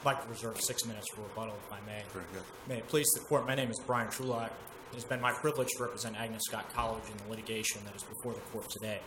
I'd 0.00 0.04
like 0.04 0.22
to 0.22 0.28
reserve 0.28 0.60
six 0.60 0.84
minutes 0.84 1.08
for 1.12 1.22
rebuttal, 1.22 1.54
if 1.66 1.72
I 1.72 1.84
may. 1.84 2.02
Very 2.12 2.24
good. 2.32 2.42
May 2.68 2.78
it 2.78 2.86
please 2.86 3.08
the 3.14 3.20
court, 3.20 3.46
my 3.46 3.56
name 3.56 3.70
is 3.70 3.80
Brian 3.84 4.08
Trulock. 4.08 4.52
It 4.92 4.94
has 4.94 5.04
been 5.04 5.20
my 5.20 5.32
privilege 5.32 5.68
to 5.76 5.82
represent 5.82 6.16
Agnes 6.16 6.42
Scott 6.44 6.72
College 6.72 7.02
in 7.10 7.16
the 7.24 7.30
litigation 7.30 7.80
that 7.84 7.96
is 7.96 8.04
before 8.04 8.32
the 8.32 8.40
court 8.52 8.70
today. 8.70 9.00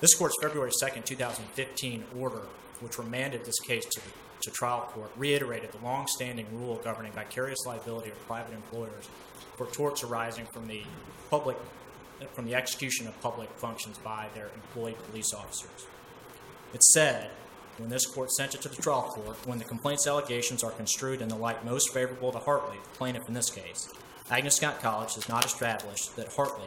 This 0.00 0.14
court's 0.14 0.36
February 0.40 0.70
2nd, 0.82 1.04
2015 1.04 2.04
order, 2.18 2.42
which 2.80 2.98
remanded 2.98 3.44
this 3.44 3.60
case 3.60 3.84
to, 3.84 4.00
the, 4.00 4.10
to 4.42 4.50
trial 4.50 4.88
court, 4.92 5.10
reiterated 5.16 5.70
the 5.72 5.84
long-standing 5.84 6.46
rule 6.52 6.80
governing 6.82 7.12
vicarious 7.12 7.66
liability 7.66 8.08
of 8.08 8.26
private 8.26 8.54
employers 8.54 9.08
for 9.56 9.66
torts 9.66 10.02
arising 10.02 10.46
from 10.46 10.66
the 10.66 10.82
public, 11.28 11.58
from 12.32 12.46
the 12.46 12.54
execution 12.54 13.06
of 13.06 13.20
public 13.20 13.50
functions 13.56 13.98
by 13.98 14.28
their 14.34 14.50
employed 14.54 14.96
police 15.10 15.34
officers. 15.34 15.86
It 16.72 16.82
said, 16.82 17.30
when 17.78 17.90
this 17.90 18.06
court 18.06 18.32
sent 18.32 18.54
it 18.54 18.60
to 18.62 18.68
the 18.68 18.82
trial 18.82 19.02
court, 19.02 19.36
when 19.46 19.58
the 19.58 19.64
complaint's 19.64 20.06
allegations 20.06 20.64
are 20.64 20.72
construed 20.72 21.22
in 21.22 21.28
the 21.28 21.36
light 21.36 21.64
most 21.64 21.92
favorable 21.92 22.32
to 22.32 22.38
Hartley, 22.38 22.76
the 22.82 22.98
plaintiff 22.98 23.28
in 23.28 23.34
this 23.34 23.50
case, 23.50 23.88
Agnes 24.30 24.56
Scott 24.56 24.80
College 24.80 25.14
has 25.14 25.28
not 25.28 25.44
established 25.44 26.16
that 26.16 26.32
Hartley 26.32 26.66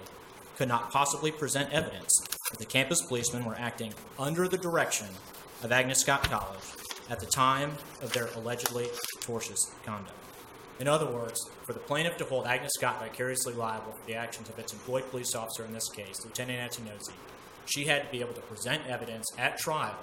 could 0.57 0.67
not 0.67 0.91
possibly 0.91 1.31
present 1.31 1.71
evidence 1.71 2.21
that 2.49 2.59
the 2.59 2.65
campus 2.65 3.01
policemen 3.01 3.45
were 3.45 3.55
acting 3.57 3.93
under 4.17 4.47
the 4.47 4.57
direction 4.57 5.07
of 5.63 5.71
Agnes 5.71 5.99
Scott 5.99 6.23
College 6.23 6.63
at 7.09 7.19
the 7.19 7.25
time 7.25 7.73
of 8.01 8.13
their 8.13 8.27
allegedly 8.35 8.85
tortious 9.19 9.59
conduct. 9.83 10.15
In 10.79 10.87
other 10.87 11.05
words, 11.05 11.49
for 11.63 11.73
the 11.73 11.79
plaintiff 11.79 12.17
to 12.17 12.25
hold 12.25 12.47
Agnes 12.47 12.71
Scott 12.75 12.99
vicariously 13.03 13.53
liable 13.53 13.91
for 13.91 14.05
the 14.07 14.15
actions 14.15 14.49
of 14.49 14.57
its 14.57 14.73
employed 14.73 15.07
police 15.11 15.35
officer 15.35 15.65
in 15.65 15.73
this 15.73 15.89
case, 15.89 16.23
Lieutenant 16.25 16.71
Antonozzi, 16.71 17.13
she 17.65 17.85
had 17.85 18.05
to 18.05 18.11
be 18.11 18.21
able 18.21 18.33
to 18.33 18.41
present 18.41 18.87
evidence 18.87 19.27
at 19.37 19.57
trial 19.57 19.95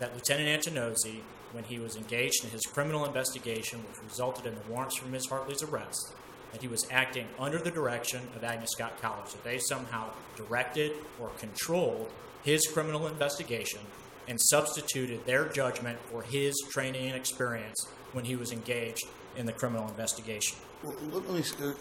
that 0.00 0.14
Lieutenant 0.14 0.64
Antonozzi, 0.64 1.20
when 1.52 1.64
he 1.64 1.78
was 1.78 1.96
engaged 1.96 2.44
in 2.44 2.50
his 2.50 2.62
criminal 2.62 3.04
investigation, 3.04 3.80
which 3.80 4.02
resulted 4.02 4.46
in 4.46 4.54
the 4.54 4.60
warrants 4.68 4.96
for 4.96 5.06
Ms. 5.06 5.26
Hartley's 5.26 5.62
arrest, 5.62 6.12
that 6.52 6.60
he 6.60 6.68
was 6.68 6.86
acting 6.90 7.26
under 7.38 7.58
the 7.58 7.70
direction 7.70 8.20
of 8.34 8.42
Agnes 8.42 8.70
Scott 8.72 9.00
College, 9.00 9.30
that 9.30 9.44
they 9.44 9.58
somehow 9.58 10.10
directed 10.36 10.92
or 11.20 11.28
controlled 11.38 12.10
his 12.42 12.66
criminal 12.66 13.06
investigation 13.06 13.80
and 14.26 14.40
substituted 14.40 15.24
their 15.26 15.48
judgment 15.48 15.98
for 16.10 16.22
his 16.22 16.54
training 16.70 17.06
and 17.06 17.16
experience 17.16 17.86
when 18.12 18.24
he 18.24 18.36
was 18.36 18.52
engaged 18.52 19.06
in 19.36 19.46
the 19.46 19.52
criminal 19.52 19.86
investigation. 19.88 20.56
Well, 20.82 20.94
let 21.12 21.28
me, 21.30 21.42
uh, 21.62 21.72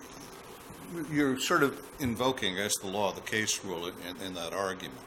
you're 1.12 1.40
sort 1.40 1.64
of 1.64 1.81
invoking, 2.00 2.56
I 2.56 2.64
guess, 2.64 2.78
the 2.78 2.88
law 2.88 3.12
the 3.12 3.22
case 3.22 3.64
rule 3.64 3.88
in, 3.88 4.25
in 4.25 4.34
that 4.34 4.53
argument. 4.53 4.97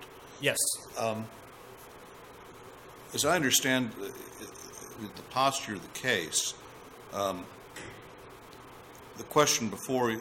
Yes. 0.40 0.58
As 3.14 3.27
I 3.27 3.36
understand 3.36 3.91
uh, 4.00 4.06
the 5.00 5.22
posture 5.30 5.74
of 5.74 5.82
the 5.82 5.98
case, 5.98 6.55
um, 7.12 7.44
the 9.18 9.24
question 9.24 9.68
before, 9.68 10.16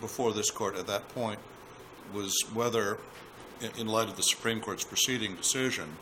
before 0.00 0.32
this 0.32 0.50
court 0.50 0.76
at 0.76 0.88
that 0.88 1.08
point 1.10 1.38
was 2.12 2.34
whether, 2.52 2.98
in- 3.78 3.86
light 3.86 4.08
of 4.08 4.16
the 4.16 4.22
Supreme 4.24 4.60
Court's 4.60 4.82
preceding 4.82 5.36
decision, 5.36 5.96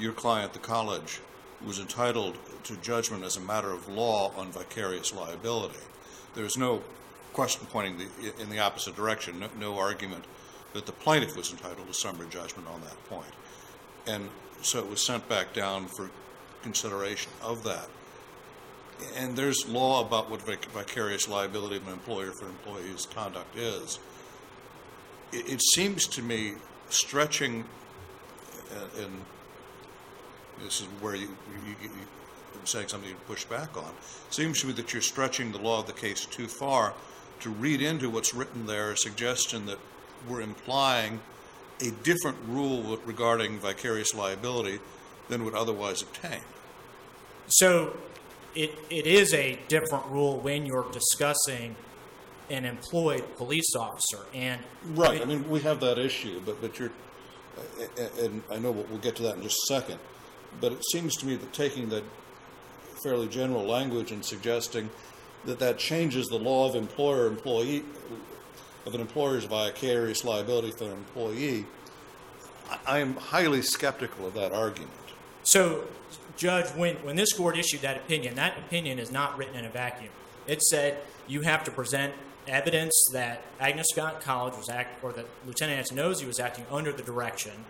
your 0.00 0.12
client, 0.12 0.52
the 0.52 0.58
college, 0.58 1.20
was 1.64 1.78
entitled 1.78 2.36
to 2.64 2.76
judgment 2.78 3.22
as 3.22 3.36
a 3.36 3.40
matter 3.40 3.70
of 3.70 3.88
law 3.88 4.32
on 4.36 4.50
vicarious 4.50 5.14
liability. 5.14 5.78
There's 6.34 6.56
no 6.56 6.82
question 7.32 7.66
pointing 7.70 7.98
the, 7.98 8.42
in 8.42 8.50
the 8.50 8.58
opposite 8.58 8.96
direction, 8.96 9.38
no, 9.38 9.48
no 9.60 9.78
argument 9.78 10.24
that 10.72 10.86
the 10.86 10.92
plaintiff 10.92 11.36
was 11.36 11.52
entitled 11.52 11.86
to 11.86 11.94
summary 11.94 12.26
judgment 12.30 12.66
on 12.66 12.80
that 12.80 13.04
point. 13.08 13.32
And 14.08 14.28
so 14.66 14.80
it 14.80 14.88
was 14.88 15.04
sent 15.04 15.28
back 15.28 15.52
down 15.52 15.86
for 15.86 16.10
consideration 16.62 17.30
of 17.42 17.62
that. 17.62 17.88
And 19.16 19.36
there's 19.36 19.68
law 19.68 20.04
about 20.04 20.30
what 20.30 20.42
vic- 20.42 20.64
vicarious 20.66 21.28
liability 21.28 21.76
of 21.76 21.86
an 21.86 21.92
employer 21.92 22.32
for 22.32 22.46
employees' 22.46 23.06
conduct 23.06 23.56
is. 23.56 23.98
It, 25.32 25.60
seems 25.60 26.06
to 26.08 26.22
me 26.22 26.54
stretching, 26.88 27.64
uh, 28.72 29.02
and 29.02 29.12
this 30.64 30.80
is 30.80 30.86
where 31.00 31.14
you, 31.14 31.28
you, 31.66 31.76
you, 31.82 31.90
I'm 32.58 32.66
saying 32.66 32.88
something 32.88 33.10
to 33.10 33.20
push 33.26 33.44
back 33.44 33.76
on. 33.76 33.92
Seems 34.30 34.60
to 34.62 34.68
me 34.68 34.72
that 34.74 34.92
you're 34.92 35.02
stretching 35.02 35.52
the 35.52 35.58
law 35.58 35.80
of 35.80 35.86
the 35.86 35.92
case 35.92 36.24
too 36.24 36.46
far 36.46 36.94
to 37.40 37.50
read 37.50 37.82
into 37.82 38.08
what's 38.08 38.32
written 38.34 38.66
there 38.66 38.92
a 38.92 38.96
suggestion 38.96 39.66
that 39.66 39.78
we're 40.28 40.40
implying 40.40 41.20
a 41.80 41.90
different 42.02 42.38
rule 42.48 42.98
regarding 43.04 43.58
vicarious 43.58 44.14
liability 44.14 44.78
than 45.28 45.44
would 45.44 45.54
otherwise 45.54 46.02
obtain. 46.02 46.40
So 47.48 47.96
it, 48.54 48.74
it 48.90 49.06
is 49.06 49.34
a 49.34 49.58
different 49.68 50.06
rule 50.06 50.38
when 50.38 50.66
you're 50.66 50.90
discussing 50.92 51.76
an 52.48 52.64
employed 52.64 53.24
police 53.36 53.74
officer. 53.76 54.20
And 54.34 54.60
Right. 54.84 55.20
I 55.20 55.24
mean, 55.24 55.48
we 55.48 55.60
have 55.60 55.80
that 55.80 55.98
issue, 55.98 56.40
but, 56.44 56.60
but 56.60 56.78
you're, 56.78 56.92
and 58.20 58.42
I 58.50 58.58
know 58.58 58.70
we'll 58.70 58.84
we'll 58.84 58.98
get 58.98 59.16
to 59.16 59.22
that 59.24 59.36
in 59.36 59.42
just 59.42 59.58
a 59.70 59.74
second, 59.74 59.98
but 60.60 60.72
it 60.72 60.84
seems 60.90 61.16
to 61.16 61.26
me 61.26 61.36
that 61.36 61.52
taking 61.52 61.88
that 61.90 62.04
fairly 63.02 63.28
general 63.28 63.64
language 63.64 64.12
and 64.12 64.24
suggesting 64.24 64.90
that 65.44 65.58
that 65.58 65.78
changes 65.78 66.26
the 66.28 66.38
law 66.38 66.68
of 66.68 66.74
employer 66.74 67.26
employee 67.26 67.84
of 68.86 68.94
an 68.94 69.00
employer's 69.00 69.44
vicarious 69.44 70.24
liability 70.24 70.70
for 70.70 70.84
an 70.84 70.92
employee, 70.92 71.66
I- 72.86 73.00
am 73.00 73.16
highly 73.16 73.62
skeptical 73.62 74.26
of 74.26 74.34
that 74.34 74.52
argument. 74.52 74.92
So, 75.42 75.84
Judge, 76.36 76.68
when, 76.70 76.96
when 76.96 77.16
this 77.16 77.32
court 77.32 77.58
issued 77.58 77.80
that 77.82 77.96
opinion, 77.96 78.34
that 78.36 78.56
opinion 78.58 78.98
is 78.98 79.10
not 79.10 79.36
written 79.36 79.56
in 79.56 79.64
a 79.64 79.70
vacuum. 79.70 80.10
It 80.46 80.62
said 80.62 80.98
you 81.26 81.40
have 81.42 81.64
to 81.64 81.70
present 81.70 82.14
evidence 82.46 82.94
that 83.12 83.42
Agnes 83.58 83.86
Scott 83.90 84.20
College 84.20 84.56
was 84.56 84.68
act, 84.68 85.02
or 85.02 85.12
that 85.12 85.26
Lieutenant 85.46 85.88
Antonozzi 85.88 86.26
was 86.26 86.38
acting 86.38 86.66
under 86.70 86.92
the 86.92 87.02
direction 87.02 87.64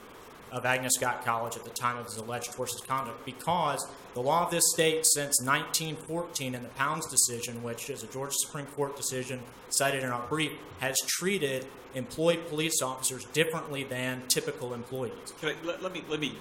of 0.57 0.65
Agnes 0.65 0.95
Scott 0.95 1.25
College 1.25 1.57
at 1.57 1.65
the 1.65 1.71
time 1.71 1.99
of 1.99 2.07
his 2.07 2.17
alleged 2.17 2.53
tortious 2.53 2.85
conduct, 2.87 3.25
because 3.27 3.87
the 4.15 4.21
law 4.21 4.45
of 4.47 4.51
this 4.51 4.65
state 4.73 5.05
since 5.05 5.43
1914 5.43 6.55
in 6.55 6.63
the 6.63 6.69
Pounds 6.71 7.07
decision, 7.07 7.63
which 7.63 7.91
is 7.91 8.03
a 8.03 8.07
Georgia 8.07 8.35
Supreme 8.39 8.67
Court 8.67 8.97
decision 8.97 9.41
cited 9.69 10.03
in 10.03 10.09
our 10.09 10.27
brief, 10.29 10.53
has 10.81 10.97
treated 11.07 11.67
employed 11.95 12.49
police 12.49 12.81
officers 12.81 13.25
differently 13.27 13.85
than 13.85 14.23
typical 14.29 14.73
employees. 14.73 15.13
I, 15.43 15.55
let, 15.65 15.83
let 15.83 15.93
me 15.93 16.03
let 16.09 16.21
me 16.21 16.35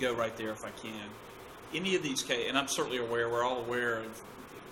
go 0.00 0.14
right 0.14 0.36
there 0.36 0.50
if 0.50 0.64
I 0.64 0.70
can. 0.70 1.08
Any 1.74 1.94
of 1.94 2.02
these 2.02 2.22
cases, 2.22 2.46
and 2.48 2.56
I'm 2.56 2.68
certainly 2.68 2.98
aware, 2.98 3.28
we're 3.28 3.44
all 3.44 3.60
aware 3.60 3.98
of 3.98 4.22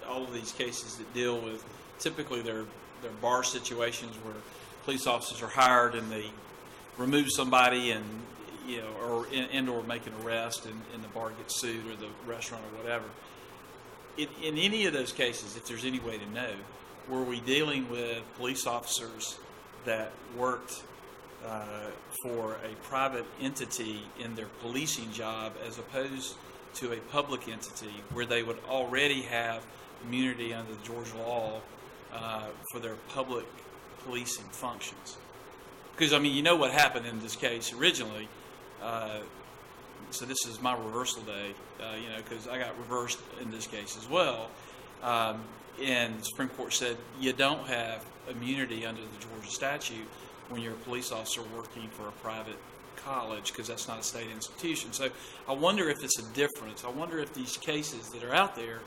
all 0.08 0.22
of 0.22 0.32
these 0.32 0.52
cases 0.52 0.96
that 0.96 1.12
deal 1.12 1.38
with 1.38 1.62
typically 1.98 2.40
they're, 2.40 2.64
they're 3.02 3.10
bar 3.20 3.42
situations 3.42 4.16
where 4.22 4.34
police 4.84 5.06
officers 5.06 5.42
are 5.42 5.48
hired 5.48 5.94
and 5.94 6.10
they 6.10 6.26
remove 6.96 7.30
somebody 7.30 7.90
and 7.90 8.04
you 8.66 8.82
know 8.82 8.88
or 9.08 9.26
and 9.32 9.68
or 9.68 9.82
make 9.82 10.06
an 10.06 10.12
arrest 10.24 10.66
and, 10.66 10.80
and 10.94 11.02
the 11.02 11.08
bar 11.08 11.30
gets 11.30 11.60
sued 11.60 11.86
or 11.86 11.96
the 11.96 12.08
restaurant 12.26 12.62
or 12.72 12.82
whatever. 12.82 13.04
In, 14.16 14.28
in 14.42 14.58
any 14.58 14.86
of 14.86 14.92
those 14.94 15.12
cases, 15.12 15.56
if 15.56 15.66
there's 15.66 15.84
any 15.84 16.00
way 16.00 16.16
to 16.16 16.30
know, 16.30 16.50
were 17.08 17.22
we 17.22 17.40
dealing 17.40 17.88
with 17.90 18.22
police 18.36 18.66
officers 18.66 19.38
that 19.84 20.10
worked 20.36 20.82
uh, 21.46 21.90
for 22.22 22.56
a 22.64 22.74
private 22.82 23.24
entity 23.40 24.02
in 24.18 24.34
their 24.34 24.48
policing 24.62 25.12
job 25.12 25.52
as 25.66 25.78
opposed 25.78 26.34
to 26.74 26.92
a 26.92 26.96
public 27.12 27.48
entity 27.48 28.02
where 28.12 28.26
they 28.26 28.42
would 28.42 28.58
already 28.68 29.22
have 29.22 29.64
immunity 30.04 30.52
under 30.52 30.72
the 30.72 30.82
Georgia 30.82 31.16
law 31.18 31.60
uh, 32.12 32.46
for 32.72 32.80
their 32.80 32.96
public 33.08 33.44
policing 34.04 34.44
functions. 34.46 35.16
Because, 35.96 36.12
I 36.12 36.18
mean, 36.18 36.34
you 36.34 36.42
know 36.42 36.56
what 36.56 36.72
happened 36.72 37.06
in 37.06 37.20
this 37.20 37.36
case 37.36 37.72
originally. 37.72 38.28
Uh, 38.82 39.20
so 40.10 40.24
this 40.24 40.46
is 40.46 40.60
my 40.60 40.76
reversal 40.76 41.22
day, 41.22 41.54
uh, 41.80 41.96
you 41.96 42.08
know, 42.08 42.16
because 42.18 42.46
I 42.46 42.58
got 42.58 42.78
reversed 42.78 43.18
in 43.40 43.50
this 43.50 43.66
case 43.66 43.96
as 43.96 44.08
well. 44.08 44.48
Um, 45.02 45.40
and 45.82 46.18
the 46.20 46.24
Supreme 46.24 46.48
Court 46.50 46.72
said 46.72 46.96
you 47.20 47.32
don't 47.32 47.66
have 47.66 48.04
immunity 48.30 48.86
under 48.86 49.00
the 49.00 49.26
Georgia 49.26 49.50
statute 49.50 50.06
when 50.48 50.62
you're 50.62 50.72
a 50.72 50.76
police 50.76 51.12
officer 51.12 51.42
working 51.54 51.88
for 51.88 52.08
a 52.08 52.12
private 52.12 52.56
college 52.96 53.52
because 53.52 53.68
that's 53.68 53.88
not 53.88 53.98
a 53.98 54.02
state 54.02 54.28
institution. 54.32 54.92
So 54.92 55.10
I 55.48 55.52
wonder 55.52 55.88
if 55.88 56.02
it's 56.02 56.18
a 56.18 56.34
difference. 56.34 56.84
I 56.84 56.90
wonder 56.90 57.18
if 57.18 57.34
these 57.34 57.56
cases 57.56 58.08
that 58.10 58.22
are 58.24 58.34
out 58.34 58.56
there 58.56 58.80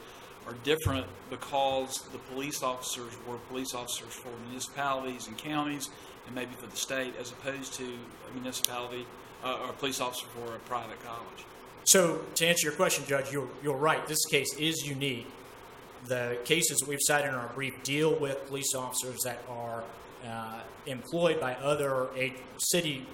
are 0.47 0.53
different 0.63 1.05
because 1.29 2.01
the 2.11 2.17
police 2.17 2.63
officers 2.63 3.13
were 3.27 3.37
police 3.49 3.73
officers 3.73 4.13
for 4.13 4.29
municipalities 4.47 5.27
and 5.27 5.37
counties 5.37 5.89
and 6.25 6.35
maybe 6.35 6.51
for 6.57 6.67
the 6.67 6.75
state 6.75 7.13
as 7.19 7.31
opposed 7.31 7.73
to 7.73 7.83
a 7.83 8.33
municipality 8.33 9.05
uh, 9.43 9.57
or 9.63 9.69
a 9.69 9.73
police 9.73 9.99
officer 10.01 10.25
for 10.27 10.55
a 10.55 10.59
private 10.59 11.03
college. 11.03 11.45
So, 11.83 12.21
to 12.35 12.45
answer 12.45 12.67
your 12.67 12.75
question, 12.75 13.03
Judge, 13.07 13.31
you're, 13.31 13.47
you're 13.63 13.75
right. 13.75 14.05
This 14.07 14.23
case 14.25 14.53
is 14.57 14.85
unique. 14.85 15.27
The 16.05 16.37
cases 16.45 16.77
that 16.79 16.87
we've 16.87 16.99
cited 17.01 17.29
in 17.29 17.35
our 17.35 17.49
brief 17.49 17.81
deal 17.83 18.15
with 18.19 18.45
police 18.47 18.73
officers 18.75 19.19
that 19.23 19.41
are 19.49 19.83
uh, 20.27 20.59
employed 20.85 21.39
by 21.39 21.55
other 21.55 22.07
a- 22.15 22.33
city 22.57 23.05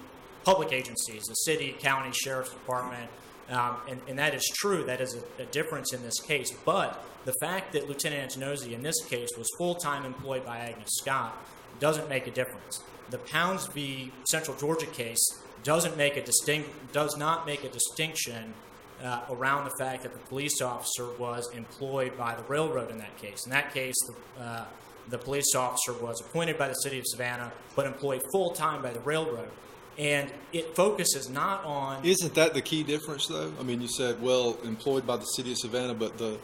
public 0.44 0.72
agencies, 0.72 1.24
the 1.24 1.34
city, 1.34 1.74
county, 1.80 2.12
sheriff's 2.12 2.50
department, 2.50 3.10
Um, 3.48 3.76
and, 3.88 4.00
and 4.08 4.18
that 4.18 4.34
is 4.34 4.44
true. 4.60 4.84
That 4.84 5.00
is 5.00 5.16
a, 5.16 5.42
a 5.42 5.46
difference 5.46 5.92
in 5.94 6.02
this 6.02 6.18
case. 6.20 6.50
But 6.64 7.02
the 7.24 7.34
fact 7.40 7.72
that 7.72 7.88
Lieutenant 7.88 8.32
Antonozzi 8.32 8.72
in 8.72 8.82
this 8.82 9.04
case 9.08 9.30
was 9.38 9.48
full 9.58 9.74
time 9.76 10.04
employed 10.04 10.44
by 10.44 10.58
Agnes 10.58 10.90
Scott 11.00 11.32
doesn't 11.78 12.08
make 12.08 12.26
a 12.26 12.30
difference. 12.32 12.82
The 13.10 13.18
Pounds 13.18 13.66
v. 13.68 14.12
Central 14.24 14.56
Georgia 14.56 14.86
case 14.86 15.24
doesn't 15.66 15.96
make 15.96 16.16
a 16.16 16.22
distinct 16.22 16.70
does 16.92 17.16
not 17.16 17.44
make 17.44 17.64
a 17.64 17.68
distinction 17.68 18.54
uh, 19.02 19.22
around 19.30 19.64
the 19.64 19.74
fact 19.78 20.04
that 20.04 20.12
the 20.12 20.18
police 20.20 20.62
officer 20.62 21.08
was 21.18 21.50
employed 21.52 22.16
by 22.16 22.36
the 22.36 22.42
railroad 22.44 22.90
in 22.90 22.98
that 22.98 23.16
case. 23.18 23.44
In 23.44 23.50
that 23.50 23.74
case, 23.74 23.96
the, 24.06 24.42
uh, 24.42 24.64
the 25.08 25.18
police 25.18 25.54
officer 25.56 25.92
was 25.94 26.20
appointed 26.20 26.56
by 26.56 26.68
the 26.68 26.74
city 26.74 27.00
of 27.00 27.06
Savannah, 27.06 27.52
but 27.74 27.84
employed 27.84 28.22
full 28.32 28.50
time 28.50 28.80
by 28.80 28.92
the 28.92 29.00
railroad. 29.00 29.50
And 29.98 30.32
it 30.52 30.76
focuses 30.76 31.28
not 31.28 31.64
on 31.64 32.04
Isn't 32.04 32.34
that 32.34 32.54
the 32.54 32.62
key 32.62 32.84
difference, 32.84 33.26
though? 33.26 33.52
I 33.58 33.64
mean, 33.64 33.80
you 33.80 33.88
said, 33.88 34.22
well, 34.22 34.56
employed 34.62 35.04
by 35.04 35.16
the 35.16 35.24
city 35.24 35.50
of 35.50 35.58
Savannah, 35.58 35.94
but 35.94 36.16
the, 36.16 36.38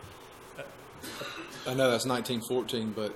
I 1.66 1.74
know 1.74 1.90
that's 1.90 2.06
1914, 2.06 2.92
but 2.96 3.14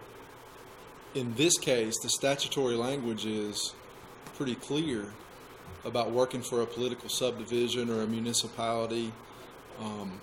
in 1.14 1.34
this 1.34 1.58
case, 1.58 1.98
the 2.00 2.10
statutory 2.10 2.76
language 2.76 3.26
is 3.26 3.74
pretty 4.36 4.54
clear 4.54 5.12
about 5.86 6.10
working 6.10 6.42
for 6.42 6.62
a 6.62 6.66
political 6.66 7.08
subdivision 7.08 7.88
or 7.90 8.02
a 8.02 8.06
municipality. 8.06 9.12
Um, 9.80 10.20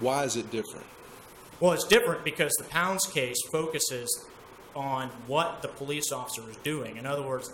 why 0.00 0.24
is 0.24 0.36
it 0.36 0.50
different? 0.50 0.86
Well, 1.60 1.72
it's 1.72 1.86
different 1.86 2.24
because 2.24 2.52
the 2.58 2.64
Pounds 2.64 3.06
case 3.06 3.40
focuses 3.50 4.26
on 4.74 5.08
what 5.26 5.62
the 5.62 5.68
police 5.68 6.10
officer 6.12 6.42
is 6.50 6.56
doing. 6.58 6.96
In 6.96 7.06
other 7.06 7.22
words, 7.22 7.52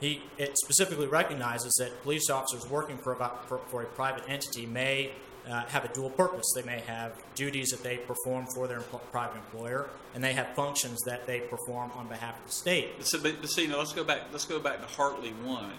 he 0.00 0.22
it 0.36 0.56
specifically 0.58 1.06
recognizes 1.06 1.72
that 1.80 2.02
police 2.02 2.30
officers 2.30 2.68
working 2.70 2.98
for, 2.98 3.12
about, 3.12 3.48
for, 3.48 3.58
for 3.68 3.82
a 3.82 3.86
private 3.86 4.22
entity 4.28 4.64
may 4.64 5.10
uh, 5.48 5.64
have 5.66 5.84
a 5.84 5.88
dual 5.88 6.10
purpose. 6.10 6.52
They 6.54 6.62
may 6.62 6.80
have 6.80 7.12
duties 7.34 7.70
that 7.70 7.82
they 7.82 7.98
perform 7.98 8.46
for 8.54 8.66
their 8.66 8.80
private 8.80 9.36
employer, 9.36 9.88
and 10.14 10.22
they 10.22 10.32
have 10.32 10.48
functions 10.54 11.00
that 11.02 11.26
they 11.26 11.40
perform 11.40 11.90
on 11.94 12.08
behalf 12.08 12.38
of 12.38 12.46
the 12.46 12.52
state. 12.52 12.90
So, 13.04 13.18
but, 13.20 13.40
but 13.40 13.50
see, 13.50 13.66
now 13.66 13.78
let's 13.78 13.92
go 13.92 14.04
back. 14.04 14.22
Let's 14.32 14.44
go 14.44 14.58
back 14.58 14.80
to 14.80 14.86
Hartley 14.86 15.32
one. 15.44 15.72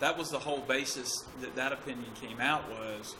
That 0.00 0.18
was 0.18 0.30
the 0.30 0.38
whole 0.38 0.60
basis 0.60 1.24
that 1.40 1.54
that 1.56 1.72
opinion 1.72 2.10
came 2.20 2.40
out 2.40 2.68
was 2.68 3.14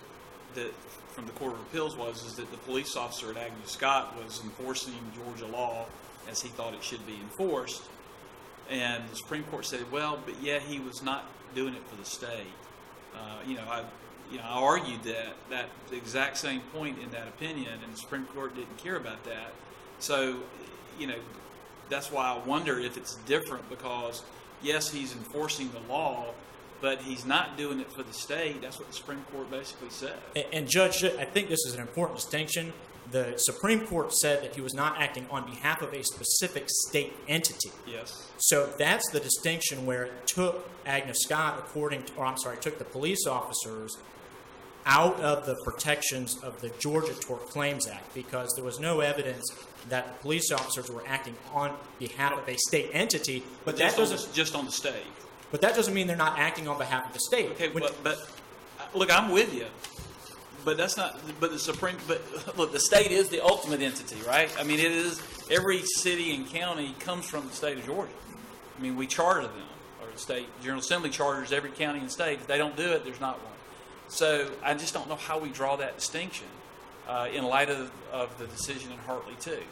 that 0.55 0.75
from 1.13 1.27
the 1.27 1.33
Court 1.33 1.53
of 1.53 1.61
Appeals 1.61 1.97
was 1.97 2.25
is 2.25 2.35
that 2.35 2.51
the 2.51 2.57
police 2.59 2.97
officer 2.97 3.31
at 3.31 3.37
Agnes 3.37 3.71
Scott 3.71 4.17
was 4.23 4.43
enforcing 4.43 4.95
Georgia 5.15 5.47
law 5.47 5.87
as 6.29 6.43
he 6.43 6.49
thought 6.49 6.75
it 6.75 6.83
should 6.83 7.07
be 7.07 7.15
enforced, 7.23 7.83
and 8.71 9.09
the 9.11 9.17
Supreme 9.17 9.45
Court 9.45 9.67
said, 9.67 9.91
well, 9.93 10.19
but 10.25 10.35
yeah, 10.43 10.59
he 10.59 10.81
was 10.81 11.03
not 11.03 11.27
doing 11.55 11.75
it 11.75 11.87
for 11.87 11.97
the 11.97 12.05
state. 12.05 12.47
Uh, 13.15 13.39
you 13.47 13.55
know, 13.55 13.65
I 13.69 13.85
you 14.31 14.39
know 14.39 14.45
I 14.45 14.61
argued 14.61 15.03
that 15.05 15.35
that 15.51 15.69
the 15.91 15.97
exact 15.97 16.39
same 16.39 16.61
point 16.73 16.99
in 17.03 17.11
that 17.11 17.29
opinion, 17.29 17.73
and 17.83 17.93
the 17.93 17.97
Supreme 17.97 18.27
Court 18.27 18.55
didn't 18.55 18.77
care 18.79 18.97
about 18.97 19.25
that. 19.25 19.53
So, 19.99 20.37
you 20.99 21.07
know, 21.07 21.19
that's 21.89 22.11
why 22.11 22.33
I 22.33 22.47
wonder 22.47 22.79
if 22.79 22.97
it's 22.97 23.17
different 23.27 23.69
because 23.69 24.23
yes, 24.63 24.91
he's 24.91 25.13
enforcing 25.13 25.71
the 25.71 25.93
law, 25.93 26.27
but 26.81 27.01
he's 27.01 27.25
not 27.25 27.57
doing 27.57 27.81
it 27.81 27.93
for 27.93 28.03
the 28.03 28.13
state. 28.13 28.63
That's 28.63 28.79
what 28.79 28.89
the 28.89 28.95
Supreme 28.95 29.25
Court 29.33 29.51
basically 29.51 29.91
said. 29.91 30.17
And, 30.35 30.47
and 30.53 30.69
Judge, 30.69 31.05
I 31.05 31.25
think 31.25 31.49
this 31.49 31.65
is 31.67 31.75
an 31.75 31.81
important 31.81 32.19
distinction. 32.19 32.73
The 33.11 33.35
Supreme 33.37 33.87
Court 33.87 34.15
said 34.15 34.43
that 34.43 34.55
he 34.55 34.63
was 34.63 34.73
not 34.73 35.01
acting 35.01 35.27
on 35.31 35.45
behalf 35.45 35.83
of 35.83 35.93
a 35.93 36.03
specific 36.03 36.65
state 36.69 37.13
entity. 37.29 37.71
Yes. 37.87 38.31
So 38.39 38.67
that's 38.79 39.09
the 39.11 39.21
distinction 39.21 39.85
where 39.85 40.05
it 40.05 40.27
took 40.27 40.69
Agnes 40.87 41.19
Scott, 41.21 41.59
according 41.59 42.05
to, 42.05 42.15
or 42.15 42.25
I'm 42.25 42.39
sorry, 42.39 42.57
took 42.57 42.79
the 42.79 42.85
police 42.85 43.27
officers 43.27 43.97
out 44.87 45.19
of 45.21 45.47
the 45.47 45.55
protections 45.65 46.37
of 46.43 46.61
the 46.61 46.69
Georgia 46.79 47.15
Tort 47.15 47.49
Claims 47.49 47.87
Act 47.87 48.15
because 48.15 48.53
there 48.55 48.65
was 48.65 48.79
no 48.81 49.01
evidence 49.01 49.45
that 49.89 50.07
the 50.07 50.23
police 50.23 50.51
officers 50.53 50.91
were 50.91 51.03
acting 51.07 51.35
on 51.53 51.75
behalf 51.99 52.33
of 52.33 52.49
a 52.49 52.57
state 52.57 52.91
entity. 52.93 53.43
But 53.65 53.77
that 53.77 53.97
just 53.97 53.97
doesn't 53.97 54.31
the, 54.31 54.35
just 54.37 54.55
on 54.55 54.65
the 54.67 54.73
state. 54.73 55.05
But 55.51 55.61
that 55.63 55.75
doesn't 55.75 55.95
mean 55.95 56.07
they're 56.07 56.17
not 56.17 56.39
acting 56.39 56.69
on 56.69 56.79
behalf 56.79 57.07
of 57.07 57.13
the 57.13 57.21
state. 57.21 57.51
Okay, 57.53 57.69
When- 57.69 57.83
but, 57.83 58.03
but 58.03 58.29
look, 58.95 59.11
I'm 59.17 59.31
with 59.31 59.55
you. 59.55 59.67
But 60.65 60.79
that's 60.79 60.97
not. 60.97 61.21
But 61.41 61.51
the 61.53 61.59
Supreme. 61.59 61.97
But 62.09 62.23
look, 62.57 62.73
the 62.73 62.81
state 62.81 63.11
is 63.11 63.29
the 63.29 63.45
ultimate 63.45 63.83
entity, 63.83 64.17
right? 64.27 64.51
I 64.59 64.65
mean, 64.65 64.79
it 64.81 64.93
is. 64.93 65.23
Every 65.51 65.83
city 65.83 66.35
and 66.35 66.47
county 66.49 66.95
comes 67.01 67.27
from 67.29 67.47
the 67.47 67.53
state 67.53 67.77
of 67.77 67.85
Georgia. 67.85 68.11
I 68.79 68.83
mean, 68.83 68.97
we 68.97 69.07
charter 69.07 69.43
them, 69.43 69.53
or 70.01 70.11
the 70.11 70.19
state 70.19 70.47
General 70.63 70.81
Assembly 70.81 71.11
charters 71.11 71.53
every 71.53 71.69
county 71.71 71.99
and 72.01 72.11
state. 72.11 72.39
If 72.41 72.47
they 72.47 72.57
don't 72.57 72.77
do 72.79 72.93
it, 72.93 73.05
there's 73.05 73.21
not 73.21 73.43
one. 73.45 73.53
So 74.09 74.51
I 74.63 74.75
just 74.75 74.95
don't 74.95 75.09
know 75.09 75.17
how 75.17 75.39
we 75.39 75.49
draw 75.49 75.77
that 75.77 75.97
distinction 75.97 76.47
uh, 77.09 77.29
in 77.33 77.45
light 77.45 77.71
of, 77.71 77.91
of 78.13 78.37
the 78.39 78.47
decision 78.47 78.93
in 78.93 78.99
Hartley 78.99 79.35
two. 79.41 79.63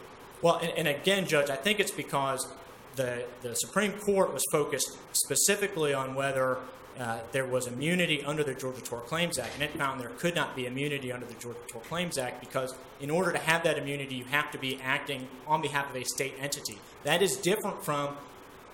Well, 0.41 0.57
and, 0.57 0.71
and 0.77 0.87
again, 0.87 1.25
Judge, 1.25 1.49
I 1.49 1.55
think 1.55 1.79
it's 1.79 1.91
because 1.91 2.47
the, 2.95 3.25
the 3.41 3.55
Supreme 3.55 3.93
Court 3.93 4.33
was 4.33 4.43
focused 4.51 4.97
specifically 5.13 5.93
on 5.93 6.15
whether 6.15 6.57
uh, 6.99 7.19
there 7.31 7.45
was 7.45 7.65
immunity 7.65 8.23
under 8.23 8.43
the 8.43 8.53
Georgia 8.53 8.81
Tort 8.81 9.07
Claims 9.07 9.39
Act, 9.39 9.51
and 9.55 9.63
it 9.63 9.71
found 9.77 9.99
there 9.99 10.09
could 10.09 10.35
not 10.35 10.55
be 10.55 10.67
immunity 10.67 11.11
under 11.11 11.25
the 11.25 11.33
Georgia 11.35 11.59
Tort 11.67 11.83
Claims 11.85 12.17
Act 12.17 12.39
because 12.39 12.75
in 12.99 13.09
order 13.09 13.31
to 13.31 13.39
have 13.39 13.63
that 13.63 13.77
immunity, 13.77 14.15
you 14.15 14.25
have 14.25 14.51
to 14.51 14.59
be 14.59 14.79
acting 14.83 15.27
on 15.47 15.61
behalf 15.61 15.89
of 15.89 15.95
a 15.95 16.03
state 16.05 16.35
entity. 16.39 16.77
That 17.03 17.21
is 17.21 17.37
different 17.37 17.83
from 17.83 18.15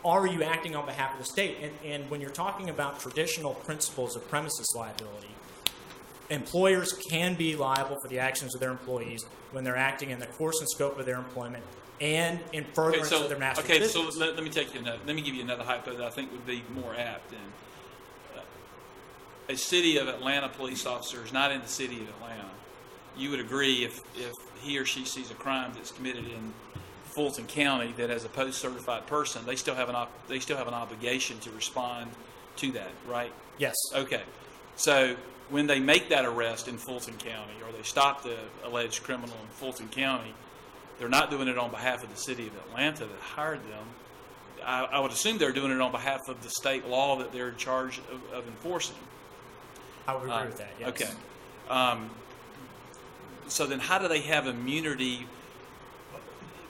are 0.04 0.26
you 0.26 0.44
acting 0.44 0.76
on 0.76 0.86
behalf 0.86 1.14
of 1.14 1.20
the 1.20 1.26
state? 1.26 1.58
And, 1.62 1.72
and 1.86 2.10
when 2.10 2.22
you're 2.22 2.30
talking 2.30 2.70
about 2.70 3.00
traditional 3.00 3.54
principles 3.54 4.16
of 4.16 4.28
premises 4.30 4.74
liability, 4.76 5.36
employers 6.30 6.94
can 6.94 7.36
be 7.36 7.56
liable 7.56 7.98
for 8.02 8.08
the 8.08 8.20
actions 8.20 8.54
of 8.54 8.62
their 8.62 8.72
employees 8.72 9.26
when 9.52 9.64
they're 9.64 9.78
acting 9.78 10.10
in 10.12 10.20
the 10.20 10.28
course 10.28 10.60
and 10.60 10.70
scope 10.70 11.00
of 11.00 11.06
their 11.06 11.18
employment 11.18 11.64
and 12.02 12.40
in 12.54 12.64
Okay, 12.64 12.74
furtherance 12.74 13.10
so 13.10 13.24
of 13.24 13.30
their 13.30 13.40
master's 13.40 13.66
okay, 13.66 13.80
business. 13.80 14.14
so 14.16 14.20
let, 14.20 14.36
let 14.36 14.44
me 14.44 14.50
take 14.50 14.74
you 14.74 14.80
another. 14.80 15.00
Let 15.06 15.16
me 15.16 15.22
give 15.22 15.34
you 15.36 15.42
another 15.44 15.64
hypo 15.64 15.96
that 15.96 16.06
I 16.06 16.10
think 16.10 16.32
would 16.32 16.46
be 16.46 16.64
more 16.74 16.94
apt. 16.96 17.32
And 17.32 17.42
a 19.50 19.58
city 19.58 19.98
of 19.98 20.08
Atlanta 20.08 20.48
police 20.50 20.86
officer 20.86 21.24
is 21.26 21.34
not 21.34 21.52
in 21.52 21.62
the 21.62 21.68
city 21.68 21.98
of 22.02 22.08
Atlanta. 22.10 22.46
You 23.18 23.32
would 23.32 23.40
agree 23.40 23.84
if 23.84 24.00
if 24.16 24.32
he 24.62 24.78
or 24.78 24.86
she 24.86 25.06
sees 25.06 25.32
a 25.32 25.34
crime 25.34 25.72
that's 25.74 25.92
committed 25.92 26.26
in 26.26 26.54
Fulton 27.06 27.46
County 27.48 27.94
that 27.98 28.10
as 28.10 28.24
a 28.26 28.30
post 28.30 28.60
certified 28.62 29.08
person, 29.08 29.46
they 29.46 29.56
still 29.56 29.76
have 29.76 29.90
an 29.90 29.96
op- 29.96 30.28
they 30.28 30.40
still 30.40 30.58
have 30.58 30.68
an 30.68 30.74
obligation 30.74 31.40
to 31.40 31.52
respond 31.52 32.12
to 32.58 32.72
that, 32.74 32.92
right? 33.08 33.32
yes. 33.58 33.76
Okay. 33.96 34.22
So 34.76 35.16
when 35.50 35.68
they 35.68 35.80
make 35.80 36.10
that 36.10 36.26
arrest 36.26 36.68
in 36.68 36.78
Fulton 36.78 37.16
County 37.16 37.54
or 37.66 37.72
they 37.72 37.84
stop 37.84 38.24
the 38.24 38.38
alleged 38.64 39.04
criminal 39.04 39.36
in 39.42 39.48
Fulton 39.50 39.88
County, 39.88 40.34
they're 41.00 41.10
not 41.10 41.30
doing 41.32 41.48
it 41.48 41.58
on 41.58 41.72
behalf 41.72 42.04
of 42.04 42.10
the 42.10 42.18
city 42.22 42.48
of 42.48 42.56
Atlanta 42.68 43.06
that 43.06 43.20
hired 43.20 43.60
them. 43.70 43.86
I, 44.66 44.84
I 44.86 45.00
would 45.00 45.12
assume 45.12 45.38
they're 45.38 45.52
doing 45.54 45.72
it 45.72 45.80
on 45.82 45.92
behalf 45.92 46.28
of 46.28 46.42
the 46.44 46.50
state 46.50 46.86
law 46.88 47.18
that 47.20 47.32
they're 47.32 47.50
in 47.50 47.56
charge 47.56 48.00
of, 48.12 48.22
of 48.34 48.48
enforcing. 48.48 48.96
I 50.08 50.14
would 50.14 50.24
agree 50.24 50.34
Uh, 50.34 50.46
with 50.46 50.58
that. 50.58 50.72
Yes. 50.80 50.90
Okay. 50.90 51.10
Um, 51.70 52.10
so 53.48 53.66
then, 53.66 53.80
how 53.80 53.98
do 53.98 54.08
they 54.08 54.20
have 54.22 54.48
immunity 54.48 55.26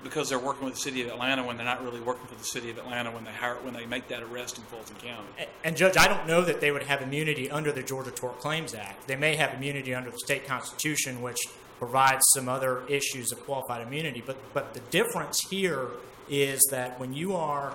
because 0.03 0.29
they're 0.29 0.39
working 0.39 0.65
with 0.65 0.75
the 0.75 0.79
city 0.79 1.01
of 1.01 1.09
Atlanta 1.09 1.43
when 1.43 1.57
they're 1.57 1.65
not 1.65 1.83
really 1.83 1.99
working 1.99 2.25
for 2.27 2.35
the 2.35 2.43
city 2.43 2.69
of 2.69 2.77
Atlanta 2.77 3.11
when 3.11 3.23
they 3.25 3.31
hire 3.31 3.55
when 3.61 3.73
they 3.73 3.85
make 3.85 4.07
that 4.07 4.23
arrest 4.23 4.57
in 4.57 4.63
Fulton 4.65 4.95
County? 4.97 5.27
A- 5.39 5.47
And 5.67 5.75
Judge, 5.75 5.97
I 5.97 6.07
don't 6.07 6.25
know 6.27 6.41
that 6.41 6.61
they 6.61 6.71
would 6.71 6.83
have 6.83 7.01
immunity 7.01 7.49
under 7.51 7.71
the 7.71 7.83
Georgia 7.83 8.11
Tort 8.11 8.39
Claims 8.39 8.73
Act. 8.73 9.07
They 9.07 9.15
may 9.15 9.35
have 9.35 9.53
immunity 9.53 9.93
under 9.93 10.09
the 10.11 10.19
state 10.19 10.47
constitution, 10.47 11.21
which 11.21 11.39
provides 11.79 12.21
some 12.33 12.47
other 12.49 12.83
issues 12.87 13.31
of 13.31 13.39
qualified 13.45 13.85
immunity. 13.85 14.23
But 14.25 14.37
but 14.53 14.73
the 14.73 14.81
difference 14.91 15.39
here 15.49 15.87
is 16.29 16.61
that 16.71 16.99
when 16.99 17.13
you 17.13 17.35
are 17.35 17.73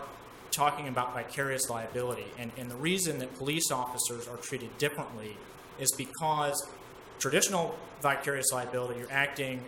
talking 0.50 0.86
about 0.86 1.12
vicarious 1.14 1.68
liability, 1.68 2.26
and, 2.38 2.52
and 2.56 2.70
the 2.70 2.76
reason 2.76 3.18
that 3.18 3.34
police 3.36 3.70
officers 3.72 4.28
are 4.28 4.36
treated 4.36 4.76
differently 4.78 5.36
is 5.80 5.90
because 5.98 6.64
traditional 7.18 7.76
vicarious 8.00 8.52
liability, 8.52 9.00
you're 9.00 9.10
acting 9.10 9.60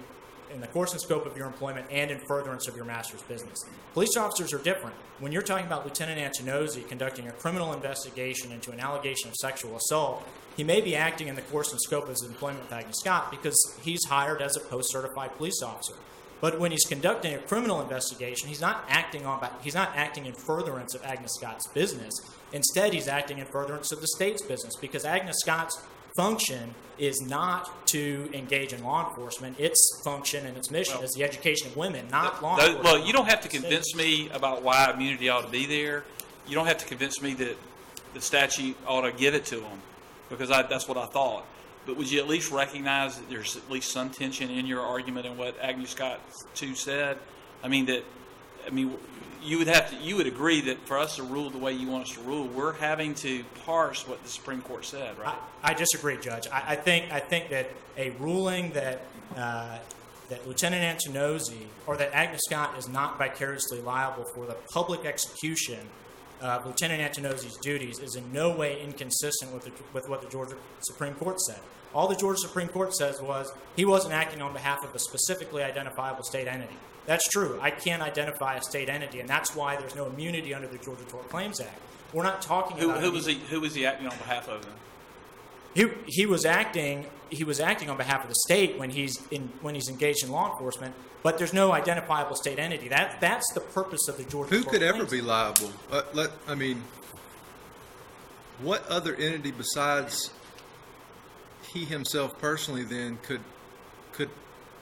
in 0.53 0.61
the 0.61 0.67
course 0.69 0.93
and 0.93 1.01
scope 1.01 1.27
of 1.27 1.37
your 1.37 1.47
employment 1.47 1.87
and 1.91 2.11
in 2.11 2.19
furtherance 2.27 2.69
of 2.69 2.77
your 2.77 2.85
master's 2.85 3.23
business. 3.23 3.65
Police 3.95 4.17
officers 4.17 4.53
are 4.53 4.59
different. 4.59 4.97
When 5.19 5.33
you're 5.33 5.43
talking 5.43 5.67
about 5.67 5.85
Lieutenant 5.85 6.21
Antonozzi 6.21 6.87
conducting 6.89 7.29
a 7.29 7.33
criminal 7.33 7.73
investigation 7.73 8.53
into 8.53 8.71
an 8.73 8.81
allegation 8.81 9.29
of 9.29 9.37
sexual 9.37 9.77
assault, 9.77 10.27
he 10.57 10.65
may 10.65 10.81
be 10.81 10.97
acting 10.97 11.29
in 11.29 11.35
the 11.35 11.43
course 11.43 11.73
and 11.73 11.81
scope 11.81 12.05
of 12.05 12.11
his 12.11 12.23
employment 12.23 12.63
with 12.63 12.73
Agnes 12.73 12.99
Scott 12.99 13.31
because 13.31 13.79
he's 13.83 14.05
hired 14.05 14.41
as 14.41 14.57
a 14.57 14.61
post-certified 14.61 15.37
police 15.37 15.63
officer. 15.63 15.95
But 16.41 16.61
when 16.61 16.71
he's 16.71 16.85
conducting 16.85 17.35
a 17.35 17.39
criminal 17.39 17.81
investigation, 17.81 18.49
he's 18.49 18.61
not 18.61 18.85
acting 18.89 19.25
on 19.25 19.47
he's 19.63 19.75
not 19.75 19.97
acting 19.97 20.27
in 20.27 20.35
furtherance 20.35 20.95
of 20.95 21.03
Agnes 21.03 21.33
Scott's 21.35 21.67
business. 21.69 22.15
Instead, 22.53 22.93
he's 22.93 23.09
acting 23.09 23.39
in 23.39 23.47
furtherance 23.47 23.91
of 23.91 24.01
the 24.01 24.07
state's 24.07 24.43
business 24.43 24.77
because 24.77 25.05
Agnes 25.05 25.37
Scott's 25.41 25.83
function 26.17 26.75
is 26.99 27.21
not 27.21 27.87
to 27.89 28.31
engage 28.33 28.73
in 28.73 28.83
law 28.83 29.09
enforcement. 29.09 29.61
Its 29.61 30.01
function 30.03 30.47
and 30.47 30.57
its 30.57 30.71
mission 30.71 30.95
Well- 30.97 31.05
is 31.05 31.13
the 31.13 31.23
education 31.25 31.67
of 31.69 31.77
women, 31.77 32.09
not 32.11 32.43
law 32.43 32.57
Those- 32.57 32.69
enforcement. 32.69 32.85
well, 32.99 33.07
you 33.07 33.13
don't 33.13 33.29
have 33.29 33.43
to 33.43 33.49
convince 33.49 33.95
me 33.95 34.31
about 34.31 34.63
why 34.63 34.91
immunity 34.91 35.29
ought 35.29 35.43
to 35.43 35.49
be 35.51 35.67
there. 35.67 36.05
You 36.49 36.55
don't 36.55 36.67
have 36.67 36.79
to 36.79 36.87
convince 36.87 37.21
me 37.21 37.35
that 37.35 37.57
the 38.15 38.21
statute 38.23 38.77
ought 38.87 39.03
to 39.03 39.13
give 39.13 39.35
it 39.35 39.45
to 39.47 39.57
them. 39.57 39.83
because 40.29 40.51
I, 40.51 40.63
that's 40.63 40.89
what 40.89 40.97
I 40.99 41.07
thought. 41.07 41.45
But 41.87 41.97
would 41.97 42.11
you 42.11 42.19
at 42.19 42.27
least 42.27 42.51
recognize 42.51 43.17
that 43.17 43.31
there's 43.31 43.57
at 43.57 43.71
least 43.71 43.93
some 43.93 44.11
tension 44.11 44.51
in 44.51 44.67
your 44.67 44.81
argument 44.81 45.25
and 45.25 45.39
what 45.39 45.55
Agnes 45.63 45.91
Scott 45.91 46.19
too 46.57 46.75
said? 46.75 47.17
I 47.63 47.69
mean 47.69 47.87
that, 47.87 48.03
I 48.67 48.71
mean, 48.71 48.97
you 49.47 49.59
would 49.59 49.69
have 49.69 49.91
to, 49.91 49.97
you 49.97 50.17
would 50.17 50.27
agree 50.27 50.61
that 50.63 50.79
for 50.87 50.99
us 50.99 51.17
to 51.17 51.23
rule 51.23 51.51
the 51.51 51.59
way 51.59 51.73
you 51.73 51.89
want 51.89 52.05
us 52.05 52.15
to 52.15 52.21
rule, 52.21 52.47
we're 52.49 52.73
having 52.73 53.15
to 53.15 53.45
parse 53.65 54.07
what 54.07 54.23
the 54.23 54.29
Supreme 54.29 54.61
Court 54.63 54.85
said, 54.85 55.19
right? 55.19 55.35
I, 55.63 55.71
I 55.71 55.75
disagree, 55.75 56.19
Judge. 56.19 56.49
I, 56.53 56.73
I 56.73 56.77
think 56.77 57.13
I 57.13 57.21
think 57.21 57.51
that 57.51 57.71
a 57.97 58.11
ruling 58.11 58.73
that 58.73 59.03
uh, 59.37 59.79
that 60.29 60.47
Lieutenant 60.47 60.99
Antonozzi 60.99 61.67
or 61.87 61.97
that 61.97 62.13
Agnes 62.13 62.43
Scott 62.49 62.77
is 62.77 62.89
not 62.89 63.19
vicariously 63.19 63.81
liable 63.81 64.25
for 64.35 64.47
the 64.47 64.57
public 64.73 65.05
execution 65.05 65.79
of 66.41 66.67
Lieutenant 66.67 67.01
Antonozzi's 67.01 67.57
duties 67.59 67.99
is 67.99 68.17
in 68.17 68.33
no 68.33 68.55
way 68.55 68.83
inconsistent 68.83 69.53
with 69.53 69.65
the, 69.65 69.73
with 69.93 70.09
what 70.09 70.23
the 70.23 70.29
Georgia 70.29 70.57
Supreme 70.81 71.15
Court 71.15 71.41
said. 71.41 71.61
All 71.97 72.07
the 72.07 72.15
Georgia 72.15 72.41
Supreme 72.41 72.69
Court 72.69 72.95
says 72.95 73.23
was 73.23 73.51
he 73.75 73.87
wasn't 73.87 74.13
acting 74.13 74.43
on 74.43 74.53
behalf 74.53 74.85
of 74.85 74.95
a 74.95 74.99
specifically 74.99 75.63
identifiable 75.63 76.25
state 76.25 76.47
entity. 76.47 76.77
That's 77.07 77.27
true. 77.29 77.59
I 77.63 77.71
can't 77.71 78.03
identify 78.03 78.57
a 78.57 78.63
state 78.63 78.91
entity, 78.91 79.21
and 79.21 79.29
that's 79.29 79.57
why 79.57 79.77
there's 79.77 79.97
no 79.97 80.07
immunity 80.07 80.53
under 80.53 80.69
the 80.69 80.77
Georgia 80.77 81.05
Tort 81.09 81.31
Claims 81.31 81.59
Act. 81.59 81.81
We're 82.13 82.23
not 82.23 82.43
talking 82.43 82.77
Who, 82.77 82.91
about 82.91 83.03
who 83.03 83.13
was 83.13 83.25
he, 83.25 83.37
who 83.37 83.61
was 83.61 83.75
he 83.75 83.87
acting 83.87 84.09
on 84.09 84.17
behalf 84.19 84.47
of 84.47 84.63
then? 84.63 84.75
he, 85.77 85.87
he 86.07 86.27
was 86.27 86.45
acting 86.45 87.07
he 87.29 87.45
was 87.45 87.61
acting 87.61 87.91
on 87.91 87.97
behalf 87.97 88.23
of 88.23 88.29
the 88.29 88.37
state 88.47 88.79
when 88.79 88.91
he's 88.91 89.21
in 89.31 89.51
when 89.61 89.75
he's 89.75 89.89
engaged 89.89 90.23
in 90.23 90.31
law 90.31 90.53
enforcement, 90.53 90.95
but 91.23 91.39
there's 91.39 91.53
no 91.53 91.73
identifiable 91.73 92.37
state 92.37 92.59
entity. 92.59 92.89
That 92.89 93.21
that's 93.21 93.51
the 93.53 93.61
purpose 93.61 94.07
of 94.09 94.17
the 94.17 94.25
Georgia. 94.25 94.55
Who 94.55 94.63
Tort 94.63 94.75
could 94.75 94.83
ever 94.83 95.05
be 95.05 95.21
liable? 95.21 95.73
Uh, 95.91 96.03
let, 96.13 96.31
I 96.47 96.55
mean, 96.55 96.83
what 98.61 98.87
other 98.89 99.15
entity 99.15 99.51
besides 99.51 100.31
he 101.73 101.85
himself 101.85 102.39
personally 102.39 102.83
then 102.85 103.19
could 103.23 103.41
could 104.13 104.31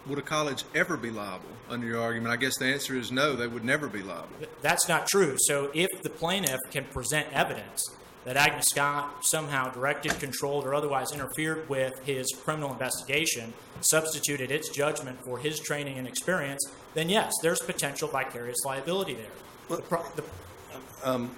would 0.07 0.19
a 0.19 0.23
college 0.23 0.64
ever 0.75 0.97
be 0.97 1.11
liable 1.11 1.49
under 1.69 1.87
your 1.87 2.00
argument? 2.00 2.33
I 2.33 2.37
guess 2.37 2.59
the 2.59 2.67
answer 2.67 2.95
is 2.95 3.11
no. 3.11 3.35
They 3.35 3.47
would 3.47 3.64
never 3.64 3.88
be 3.88 4.03
liable. 4.03 4.29
That's 4.61 4.88
not 4.88 5.07
true. 5.07 5.37
So 5.38 5.71
if 5.75 6.03
the 6.03 6.11
plaintiff 6.11 6.61
can 6.71 6.85
present 6.85 7.26
evidence 7.33 7.83
that 8.25 8.37
Agnes 8.37 8.67
Scott 8.67 9.25
somehow 9.25 9.71
directed, 9.71 10.19
controlled, 10.19 10.64
or 10.67 10.75
otherwise 10.75 11.12
interfered 11.12 11.69
with 11.69 11.93
his 12.05 12.26
criminal 12.45 12.73
investigation, 12.73 13.53
substituted 13.81 14.50
its 14.50 14.69
judgment 14.71 15.19
for 15.25 15.38
his 15.38 15.59
training 15.61 15.99
and 15.99 16.07
experience, 16.09 16.64
then 16.95 17.09
yes, 17.11 17.33
there's 17.43 17.61
potential 17.61 18.09
vicarious 18.09 18.57
liability 18.64 19.14
there. 19.14 19.76
The 19.76 19.83
pro- 19.83 20.03
the- 20.17 20.23
um, 21.03 21.14
um, 21.14 21.31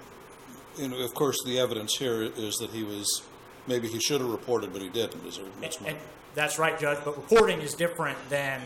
You 0.77 0.87
know, 0.89 0.97
of 0.99 1.13
course, 1.13 1.37
the 1.43 1.57
evidence 1.59 1.95
here 1.97 2.21
is 2.21 2.55
that 2.57 2.69
he 2.69 2.83
was, 2.83 3.23
maybe 3.67 3.87
he 3.87 3.99
should 3.99 4.21
have 4.21 4.29
reported, 4.29 4.73
but 4.73 4.81
he 4.81 4.89
didn't, 4.89 5.25
is 5.25 5.37
there, 5.37 5.45
that's 5.61 5.79
my, 5.81 5.89
and 5.89 5.97
that's 6.35 6.57
right, 6.59 6.79
Judge. 6.79 6.99
But 7.03 7.15
reporting 7.17 7.59
is 7.61 7.73
different 7.73 8.17
than 8.29 8.61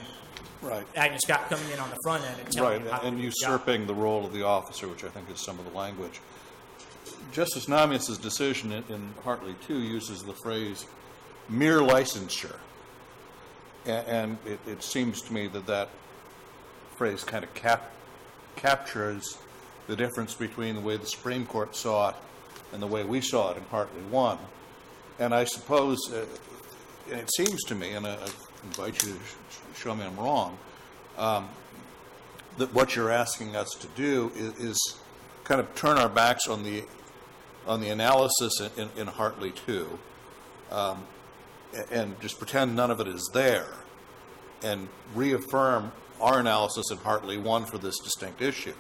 right. 0.62 0.86
Agnes 0.96 1.22
Scott 1.24 1.50
coming 1.50 1.70
in 1.72 1.80
on 1.80 1.90
the 1.90 1.98
front 2.04 2.24
end 2.24 2.40
and 2.40 2.52
telling 2.52 2.72
Right, 2.72 2.82
him 2.82 2.88
how 2.92 3.00
to 3.00 3.08
and 3.08 3.18
do 3.18 3.24
his 3.24 3.36
job. 3.42 3.52
usurping 3.52 3.88
the 3.88 3.96
role 3.96 4.26
of 4.26 4.34
the 4.34 4.44
officer, 4.44 4.88
which 4.88 5.04
I 5.04 5.10
think 5.10 5.30
is 5.30 5.40
some 5.40 5.58
of 5.60 5.66
the 5.70 5.78
language. 5.78 6.20
Justice 7.32 7.68
Nahmias's 7.68 8.18
decision 8.18 8.72
in- 8.72 8.84
in 8.90 9.14
Hartley 9.24 9.56
2 9.68 9.80
uses 9.80 10.24
the 10.24 10.34
phrase 10.34 10.86
mere 11.50 11.80
licensure. 11.80 12.56
A- 13.86 13.90
And 14.10 14.38
it, 14.46 14.60
it 14.68 14.84
seems 14.84 15.22
to 15.24 15.34
me 15.34 15.48
that 15.48 15.66
that 15.68 15.90
phrase 16.98 17.24
kind 17.24 17.44
of 17.44 17.54
cap, 17.54 17.90
captures 18.56 19.38
the 19.88 19.96
difference 19.96 20.34
between 20.34 20.76
the 20.76 20.82
way 20.82 20.98
the 20.98 21.06
Supreme 21.08 21.46
Court 21.46 21.76
saw 21.76 22.10
it 22.10 22.16
and 22.74 22.82
the 22.82 22.88
way 22.88 23.04
we 23.04 23.22
saw 23.22 23.52
it 23.52 23.58
in 23.58 23.64
Hartley 23.72 24.02
1. 24.10 24.38
And 25.22 25.36
I 25.36 25.44
suppose, 25.44 26.00
uh, 26.12 26.26
and 27.12 27.20
it 27.20 27.30
seems 27.32 27.64
to 27.66 27.76
me, 27.76 27.92
and 27.92 28.08
I 28.08 28.16
I 28.16 28.30
invite 28.64 29.04
you 29.04 29.14
to 29.14 29.20
sh- 29.20 29.82
show 29.82 29.94
me 29.94 30.04
I'm 30.04 30.18
wrong, 30.18 30.58
that 32.58 32.74
what 32.74 32.96
you're 32.96 33.12
asking 33.12 33.56
us 33.56 33.70
to 33.82 33.88
do 33.96 34.32
is, 34.36 34.58
is 34.60 34.98
kind 35.44 35.62
of 35.62 35.74
turn 35.76 36.00
our 36.00 36.10
backs 36.10 36.48
on 36.48 36.64
the 36.64 36.84
on 37.68 37.82
the 37.82 37.90
analysis 37.90 38.60
in, 38.60 38.72
in, 38.82 38.90
in 38.98 39.08
Hartley 39.08 39.52
two, 39.52 40.00
um, 40.72 41.06
and 41.92 42.20
just 42.20 42.40
pretend 42.40 42.76
none 42.76 42.90
of 42.90 43.00
it 43.00 43.08
is 43.08 43.30
there, 43.32 43.68
and 44.64 44.90
reaffirm 45.14 45.92
our 46.20 46.40
analysis 46.40 46.90
in 46.90 46.98
Hartley 46.98 47.38
one 47.38 47.66
for 47.66 47.78
this 47.78 48.00
distinct 48.00 48.42
issue. 48.42 48.74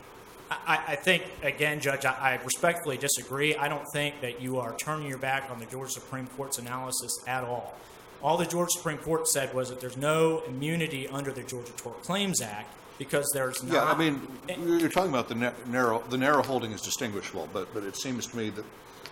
I, 0.68 0.84
I 0.90 0.96
think, 0.96 1.24
again, 1.44 1.80
Judge, 1.80 2.06
I, 2.06 2.12
I 2.12 2.44
respectfully 2.44 2.98
disagree. 2.98 3.56
I 3.56 3.68
don't 3.68 3.86
think 3.94 4.22
that 4.22 4.42
you 4.42 4.60
are 4.60 4.76
turning 4.78 5.08
your 5.08 5.18
back 5.18 5.50
on 5.50 5.60
the 5.60 5.66
Georgia 5.66 5.92
Supreme 5.92 6.28
Court's 6.28 6.58
analysis 6.58 7.12
at 7.28 7.44
all. 7.44 7.74
All 8.22 8.38
the 8.38 8.46
Georgia 8.46 8.72
Supreme 8.72 8.98
Court 8.98 9.28
said 9.28 9.54
was 9.54 9.70
that 9.70 9.80
there's 9.80 9.98
no 9.98 10.44
immunity 10.48 11.08
under 11.08 11.32
the 11.32 11.44
Georgia 11.44 11.72
Tort 11.74 12.04
Claims 12.04 12.42
Act 12.42 12.74
because 13.00 13.28
there's 13.34 13.64
not. 13.64 13.74
Yeah, 13.74 13.84
I 13.86 13.98
mean, 13.98 14.22
eh. 14.48 14.56
you're 14.60 14.90
talking 14.90 15.10
about 15.10 15.28
the 15.28 15.36
na- 15.36 15.54
narrow 15.66 16.04
the 16.10 16.18
narrow 16.18 16.44
holding 16.44 16.72
is 16.72 16.82
distinguishable, 16.82 17.50
but 17.52 17.74
but 17.74 17.84
it 17.84 17.98
seems 17.98 18.28
to 18.28 18.38
me 18.38 18.52
that 18.52 18.66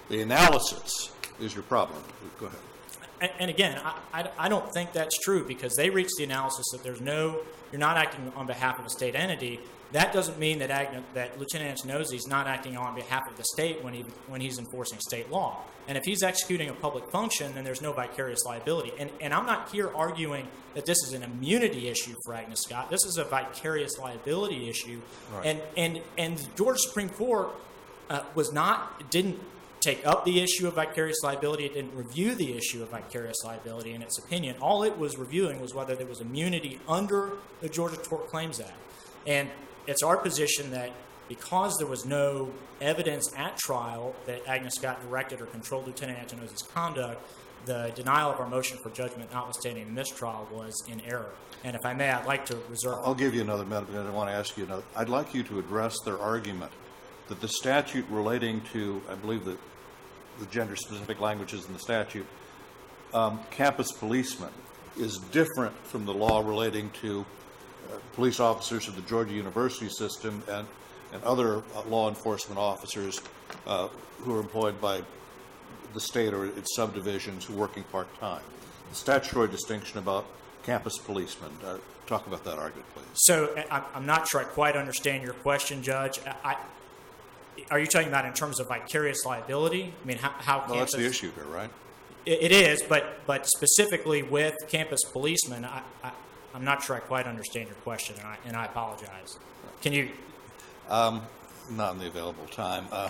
the 0.09 0.21
analysis 0.21 1.11
is 1.39 1.55
your 1.55 1.63
problem. 1.63 2.01
Go 2.39 2.47
ahead. 2.47 2.59
And, 3.21 3.31
and 3.39 3.49
again, 3.49 3.81
I, 3.83 3.97
I, 4.13 4.29
I 4.37 4.49
don't 4.49 4.71
think 4.73 4.93
that's 4.93 5.17
true 5.17 5.45
because 5.45 5.75
they 5.75 5.89
reached 5.89 6.17
the 6.17 6.23
analysis 6.23 6.65
that 6.71 6.83
there's 6.83 7.01
no, 7.01 7.39
you're 7.71 7.79
not 7.79 7.97
acting 7.97 8.31
on 8.35 8.47
behalf 8.47 8.79
of 8.79 8.85
a 8.85 8.89
state 8.89 9.15
entity. 9.15 9.59
That 9.91 10.13
doesn't 10.13 10.37
mean 10.37 10.59
that, 10.59 10.69
Agn- 10.69 11.03
that 11.15 11.39
Lieutenant 11.39 11.79
Antonozzi 11.79 12.13
is 12.15 12.27
not 12.27 12.45
acting 12.45 12.77
on 12.77 12.93
behalf 12.93 13.29
of 13.29 13.37
the 13.37 13.43
state 13.43 13.83
when, 13.83 13.93
he, 13.93 14.05
when 14.27 14.39
he's 14.39 14.59
enforcing 14.59 14.99
state 14.99 15.31
law. 15.31 15.63
And 15.87 15.97
if 15.97 16.03
he's 16.03 16.21
executing 16.21 16.69
a 16.69 16.73
public 16.73 17.09
function, 17.11 17.55
then 17.55 17.63
there's 17.63 17.81
no 17.81 17.91
vicarious 17.91 18.45
liability. 18.45 18.93
And, 18.99 19.09
and 19.19 19.33
I'm 19.33 19.47
not 19.47 19.69
here 19.71 19.91
arguing 19.95 20.47
that 20.75 20.85
this 20.85 20.97
is 21.07 21.13
an 21.13 21.23
immunity 21.23 21.87
issue 21.87 22.13
for 22.23 22.35
Agnes 22.35 22.61
Scott. 22.61 22.91
This 22.91 23.03
is 23.05 23.17
a 23.17 23.23
vicarious 23.23 23.97
liability 23.97 24.69
issue. 24.69 25.01
And, 25.43 25.59
and, 25.75 26.01
and 26.17 26.37
the 26.37 26.47
Georgia 26.55 26.79
Supreme 26.79 27.09
Court 27.09 27.49
uh, 28.11 28.21
was 28.35 28.53
not 28.53 29.09
didn't 29.09 29.39
take 29.79 30.05
up 30.05 30.25
the 30.25 30.41
issue 30.41 30.67
of 30.67 30.75
vicarious 30.75 31.17
liability. 31.23 31.65
It 31.65 31.73
didn't 31.73 31.95
review 31.95 32.35
the 32.35 32.55
issue 32.55 32.83
of 32.83 32.89
vicarious 32.89 33.37
liability 33.43 33.93
in 33.93 34.01
its 34.01 34.19
opinion. 34.19 34.57
All 34.61 34.83
it 34.83 34.97
was 34.97 35.17
reviewing 35.17 35.61
was 35.61 35.73
whether 35.73 35.95
there 35.95 36.05
was 36.05 36.21
immunity 36.21 36.79
under 36.87 37.33
the 37.61 37.69
Georgia 37.69 37.97
Tort 37.97 38.27
Claims 38.27 38.59
Act. 38.59 38.73
And 39.25 39.49
it's 39.87 40.03
our 40.03 40.17
position 40.17 40.71
that 40.71 40.91
because 41.27 41.77
there 41.77 41.87
was 41.87 42.05
no 42.05 42.51
evidence 42.81 43.31
at 43.37 43.57
trial 43.57 44.15
that 44.25 44.45
Agnes 44.47 44.75
Scott 44.75 45.01
directed 45.01 45.41
or 45.41 45.45
controlled 45.45 45.85
Lieutenant 45.85 46.17
Antonozzi's 46.19 46.63
conduct, 46.63 47.21
the 47.65 47.91
denial 47.95 48.31
of 48.31 48.39
our 48.39 48.49
motion 48.49 48.77
for 48.81 48.89
judgment, 48.89 49.31
notwithstanding 49.31 49.85
the 49.85 49.91
mistrial, 49.91 50.47
was 50.51 50.83
in 50.87 50.99
error. 51.01 51.31
And 51.63 51.75
if 51.75 51.85
I 51.85 51.93
may, 51.93 52.09
I'd 52.09 52.25
like 52.25 52.45
to 52.47 52.57
reserve. 52.69 52.99
I'll 53.03 53.13
give 53.13 53.35
you 53.35 53.41
another 53.41 53.65
minute, 53.65 53.89
but 53.91 54.05
I 54.05 54.09
want 54.09 54.29
to 54.29 54.35
ask 54.35 54.57
you 54.57 54.65
another. 54.65 54.83
I'd 54.95 55.09
like 55.09 55.33
you 55.33 55.43
to 55.43 55.59
address 55.59 55.97
their 56.05 56.17
argument 56.17 56.71
that 57.27 57.41
the 57.41 57.47
statute 57.47 58.05
relating 58.09 58.61
to, 58.73 59.01
I 59.09 59.15
believe 59.15 59.45
that 59.45 59.57
the 60.39 60.45
gender-specific 60.47 61.19
languages 61.19 61.65
in 61.67 61.73
the 61.73 61.79
statute, 61.79 62.25
um, 63.13 63.41
campus 63.51 63.91
policeman 63.91 64.51
is 64.97 65.17
different 65.31 65.75
from 65.85 66.05
the 66.05 66.13
law 66.13 66.39
relating 66.39 66.89
to 67.01 67.25
police 68.13 68.39
officers 68.39 68.87
of 68.87 68.95
the 68.95 69.01
Georgia 69.03 69.33
University 69.33 69.89
system 69.89 70.43
and, 70.49 70.67
and 71.13 71.23
other 71.23 71.57
uh, 71.57 71.81
law 71.87 72.09
enforcement 72.09 72.59
officers 72.59 73.21
uh, 73.67 73.87
who 74.19 74.35
are 74.35 74.39
employed 74.39 74.79
by 74.81 75.01
the 75.93 75.99
state 75.99 76.33
or 76.33 76.45
its 76.45 76.75
subdivisions 76.75 77.45
who 77.45 77.55
are 77.55 77.57
working 77.57 77.83
part-time. 77.83 78.41
The 78.89 78.95
statutory 78.95 79.47
distinction 79.47 79.99
about 79.99 80.25
campus 80.63 80.97
policemen. 80.97 81.51
Uh, 81.65 81.77
talk 82.07 82.25
about 82.27 82.43
that 82.43 82.57
argument, 82.57 82.85
please. 82.93 83.05
So 83.13 83.55
I- 83.71 83.83
I'm- 83.93 84.05
not 84.05 84.27
sure 84.27 84.41
I 84.41 84.43
quite 84.43 84.75
understand 84.75 85.23
your 85.23 85.33
question, 85.33 85.83
Judge. 85.83 86.19
I, 86.43 86.57
are 87.69 87.79
you 87.79 87.85
talking 87.85 88.07
about 88.07 88.25
in 88.25 88.33
terms 88.33 88.59
of 88.59 88.67
vicarious 88.67 89.25
liability? 89.25 89.93
I 90.03 90.07
mean, 90.07 90.17
how, 90.17 90.29
how 90.29 90.65
Well, 90.67 90.79
that's 90.79 90.95
the 90.95 91.05
issue 91.05 91.31
here, 91.31 91.45
right? 91.45 91.69
It, 92.25 92.43
it 92.43 92.51
is, 92.51 92.81
but 92.81 93.19
but 93.25 93.47
specifically 93.47 94.23
with 94.23 94.55
campus 94.67 95.01
policemen, 95.03 95.65
I, 95.65 95.81
I'm 96.53 96.63
not 96.63 96.83
sure 96.83 96.95
I 96.95 96.99
quite 96.99 97.25
understand 97.27 97.67
your 97.67 97.75
question, 97.77 98.15
and 98.17 98.25
I 98.27 98.37
and 98.45 98.55
I 98.55 98.65
apologize. 98.65 99.37
Can 99.81 99.93
you? 99.93 100.09
Not 100.89 101.93
in 101.93 101.99
the 101.99 102.07
available 102.07 102.45
time. 102.47 102.87
Uh, 102.91 103.09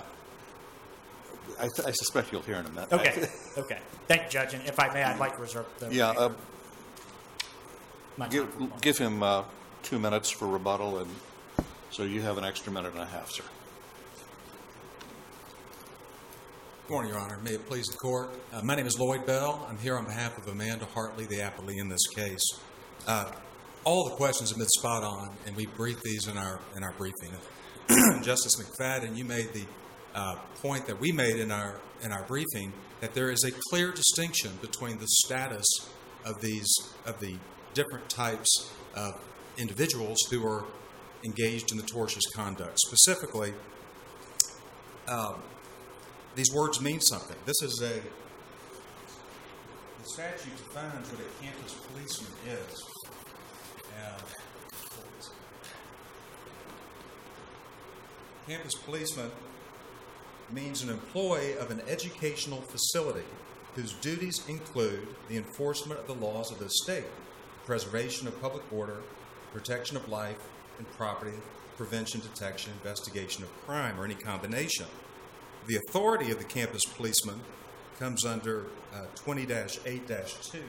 I, 1.59 1.67
th- 1.75 1.87
I 1.87 1.91
suspect 1.91 2.31
you'll 2.31 2.41
hear 2.41 2.57
in 2.57 2.65
a 2.65 2.69
minute. 2.69 2.91
Okay, 2.91 3.27
okay. 3.57 3.79
Thank 4.07 4.23
you, 4.23 4.29
Judge. 4.29 4.53
And 4.53 4.65
if 4.67 4.79
I 4.79 4.93
may, 4.93 5.01
I'd 5.03 5.19
like 5.19 5.35
to 5.35 5.41
reserve 5.41 5.65
the 5.79 5.93
Yeah, 5.93 6.09
uh, 6.09 6.29
give, 8.29 8.47
give 8.81 8.97
him 8.97 9.23
uh, 9.23 9.43
two 9.81 9.97
minutes 9.97 10.29
for 10.29 10.47
rebuttal, 10.47 10.99
and 10.99 11.09
so 11.89 12.03
you 12.03 12.21
have 12.21 12.37
an 12.37 12.43
extra 12.43 12.71
minute 12.71 12.91
and 12.93 13.01
a 13.01 13.05
half, 13.05 13.31
sir. 13.31 13.43
Good 16.87 16.93
morning, 16.93 17.11
Your 17.11 17.21
Honor. 17.21 17.37
May 17.43 17.51
it 17.51 17.67
please 17.67 17.85
the 17.87 17.97
court. 17.97 18.29
Uh, 18.51 18.61
my 18.63 18.75
name 18.75 18.87
is 18.87 18.99
Lloyd 18.99 19.25
Bell. 19.25 19.65
I'm 19.69 19.77
here 19.77 19.95
on 19.95 20.05
behalf 20.05 20.37
of 20.37 20.47
Amanda 20.47 20.85
Hartley, 20.85 21.25
the 21.25 21.35
appellee 21.37 21.79
in 21.79 21.87
this 21.87 22.07
case. 22.07 22.59
Uh, 23.07 23.31
all 23.83 24.09
the 24.09 24.15
questions 24.15 24.49
have 24.49 24.57
been 24.57 24.67
spot 24.67 25.03
on, 25.03 25.35
and 25.45 25.55
we 25.55 25.65
briefed 25.65 26.03
these 26.03 26.27
in 26.27 26.37
our 26.37 26.59
in 26.75 26.83
our 26.83 26.93
briefing. 26.93 27.31
Justice 28.21 28.55
McFadden, 28.55 29.15
you 29.15 29.25
made 29.25 29.51
the 29.53 29.65
uh, 30.13 30.35
point 30.61 30.85
that 30.87 30.99
we 30.99 31.11
made 31.11 31.37
in 31.37 31.51
our 31.51 31.79
in 32.03 32.11
our 32.11 32.23
briefing 32.23 32.73
that 33.01 33.13
there 33.13 33.31
is 33.31 33.43
a 33.43 33.51
clear 33.69 33.91
distinction 33.91 34.51
between 34.61 34.97
the 34.99 35.07
status 35.07 35.67
of 36.25 36.41
these 36.41 36.69
of 37.05 37.19
the 37.19 37.35
different 37.73 38.09
types 38.09 38.71
of 38.95 39.13
individuals 39.57 40.19
who 40.29 40.45
are 40.45 40.65
engaged 41.23 41.71
in 41.71 41.77
the 41.77 41.83
tortious 41.83 42.23
conduct. 42.33 42.79
Specifically, 42.79 43.53
um, 45.07 45.35
these 46.35 46.51
words 46.53 46.81
mean 46.81 47.01
something. 47.01 47.37
This 47.45 47.61
is 47.61 47.81
a 47.81 48.01
the 50.01 50.05
statute 50.05 50.55
defines 50.57 51.11
what 51.11 51.19
a 51.19 51.43
campus 51.43 51.73
policeman 51.91 52.31
is. 52.47 52.88
Campus 58.49 58.73
policeman 58.73 59.29
means 60.51 60.81
an 60.81 60.89
employee 60.89 61.55
of 61.57 61.69
an 61.69 61.81
educational 61.87 62.61
facility 62.61 63.27
whose 63.75 63.93
duties 63.93 64.41
include 64.47 65.07
the 65.27 65.37
enforcement 65.37 65.99
of 65.99 66.07
the 66.07 66.15
laws 66.15 66.51
of 66.51 66.57
the 66.57 66.67
state, 66.67 67.05
preservation 67.67 68.27
of 68.27 68.41
public 68.41 68.63
order, 68.73 68.97
protection 69.53 69.95
of 69.95 70.09
life 70.09 70.39
and 70.79 70.91
property, 70.93 71.37
prevention, 71.77 72.21
detection, 72.21 72.73
investigation 72.73 73.43
of 73.43 73.65
crime, 73.67 73.99
or 73.99 74.05
any 74.05 74.15
combination. 74.15 74.87
The 75.67 75.75
authority 75.75 76.31
of 76.31 76.39
the 76.39 76.43
campus 76.43 76.85
policeman 76.85 77.41
comes 77.99 78.25
under 78.25 78.65
uh, 78.93 79.05
20 79.15 79.43
8 79.85 80.07
2. 80.07 80.59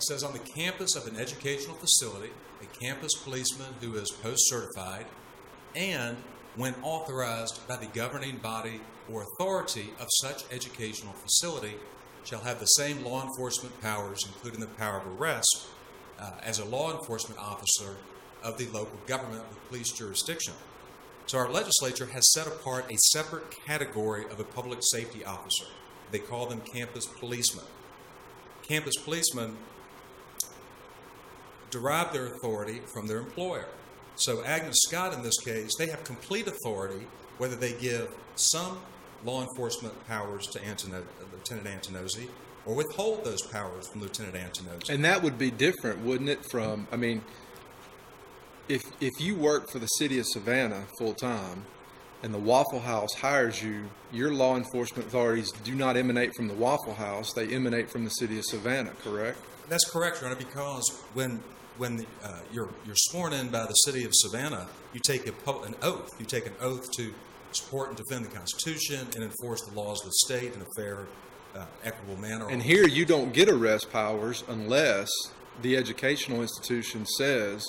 It 0.00 0.04
says 0.04 0.24
on 0.24 0.32
the 0.32 0.38
campus 0.38 0.96
of 0.96 1.06
an 1.06 1.20
educational 1.20 1.76
facility, 1.76 2.30
a 2.62 2.78
campus 2.82 3.12
policeman 3.22 3.74
who 3.82 3.96
is 3.96 4.10
post 4.10 4.48
certified 4.48 5.04
and 5.74 6.16
when 6.56 6.74
authorized 6.82 7.60
by 7.68 7.76
the 7.76 7.84
governing 7.84 8.38
body 8.38 8.80
or 9.12 9.24
authority 9.24 9.90
of 10.00 10.08
such 10.22 10.42
educational 10.50 11.12
facility 11.12 11.74
shall 12.24 12.40
have 12.40 12.60
the 12.60 12.64
same 12.64 13.04
law 13.04 13.22
enforcement 13.22 13.78
powers, 13.82 14.24
including 14.26 14.60
the 14.60 14.68
power 14.68 15.00
of 15.00 15.20
arrest, 15.20 15.66
uh, 16.18 16.30
as 16.42 16.60
a 16.60 16.64
law 16.64 16.98
enforcement 16.98 17.38
officer 17.38 17.96
of 18.42 18.56
the 18.56 18.68
local 18.68 18.98
government 19.06 19.46
with 19.50 19.68
police 19.68 19.92
jurisdiction. 19.92 20.54
So 21.26 21.36
our 21.36 21.50
legislature 21.50 22.06
has 22.06 22.32
set 22.32 22.46
apart 22.46 22.90
a 22.90 22.96
separate 22.96 23.50
category 23.66 24.24
of 24.30 24.40
a 24.40 24.44
public 24.44 24.78
safety 24.80 25.26
officer. 25.26 25.66
They 26.10 26.20
call 26.20 26.46
them 26.46 26.62
campus 26.62 27.04
policemen. 27.04 27.66
Campus 28.62 28.96
policemen 28.96 29.58
derive 31.70 32.12
their 32.12 32.26
authority 32.26 32.80
from 32.92 33.06
their 33.06 33.18
employer. 33.18 33.66
So 34.16 34.44
Agnes 34.44 34.82
Scott, 34.86 35.14
in 35.14 35.22
this 35.22 35.38
case, 35.38 35.76
they 35.76 35.86
have 35.86 36.04
complete 36.04 36.46
authority 36.46 37.06
whether 37.38 37.56
they 37.56 37.72
give 37.72 38.14
some 38.36 38.78
law 39.24 39.40
enforcement 39.40 39.94
powers 40.06 40.46
to 40.48 40.62
Antino- 40.62 41.04
Lieutenant 41.32 41.66
Antonozzi 41.66 42.28
or 42.66 42.74
withhold 42.74 43.24
those 43.24 43.40
powers 43.42 43.88
from 43.88 44.02
Lieutenant 44.02 44.34
Antonozzi. 44.34 44.90
And 44.90 45.04
that 45.04 45.22
would 45.22 45.38
be 45.38 45.50
different, 45.50 46.00
wouldn't 46.00 46.28
it? 46.28 46.44
From 46.50 46.86
I 46.92 46.96
mean, 46.96 47.22
if 48.68 48.82
if 49.00 49.12
you 49.20 49.36
work 49.36 49.70
for 49.70 49.78
the 49.78 49.86
city 49.86 50.18
of 50.18 50.26
Savannah 50.26 50.84
full 50.98 51.14
time, 51.14 51.64
and 52.22 52.34
the 52.34 52.38
Waffle 52.38 52.80
House 52.80 53.14
hires 53.14 53.62
you, 53.62 53.88
your 54.12 54.32
law 54.32 54.56
enforcement 54.56 55.08
authorities 55.08 55.50
do 55.64 55.74
not 55.74 55.96
emanate 55.96 56.34
from 56.34 56.48
the 56.48 56.54
Waffle 56.54 56.94
House; 56.94 57.32
they 57.32 57.48
emanate 57.48 57.90
from 57.90 58.04
the 58.04 58.10
city 58.10 58.38
of 58.38 58.44
Savannah. 58.44 58.92
Correct? 59.02 59.38
That's 59.68 59.88
correct, 59.88 60.20
Your 60.20 60.30
Honor, 60.30 60.38
because 60.38 61.00
when 61.14 61.40
when 61.80 61.96
the, 61.96 62.06
uh, 62.22 62.38
you're 62.52 62.68
you're 62.84 62.94
sworn 62.94 63.32
in 63.32 63.48
by 63.48 63.64
the 63.64 63.72
city 63.72 64.04
of 64.04 64.14
Savannah, 64.14 64.68
you 64.92 65.00
take 65.00 65.26
a, 65.26 65.32
an 65.62 65.74
oath. 65.82 66.10
You 66.18 66.26
take 66.26 66.46
an 66.46 66.52
oath 66.60 66.90
to 66.92 67.12
support 67.52 67.88
and 67.88 67.96
defend 67.96 68.26
the 68.26 68.28
Constitution 68.28 69.08
and 69.14 69.24
enforce 69.24 69.62
the 69.62 69.74
laws 69.74 70.00
of 70.02 70.10
the 70.10 70.12
state 70.26 70.54
in 70.54 70.60
a 70.60 70.66
fair, 70.76 71.06
uh, 71.56 71.64
equitable 71.82 72.20
manner. 72.20 72.48
And 72.48 72.62
here 72.62 72.86
you 72.86 73.06
don't 73.06 73.32
get 73.32 73.48
arrest 73.48 73.90
powers 73.90 74.44
unless 74.46 75.10
the 75.62 75.76
educational 75.76 76.42
institution 76.42 77.06
says 77.06 77.66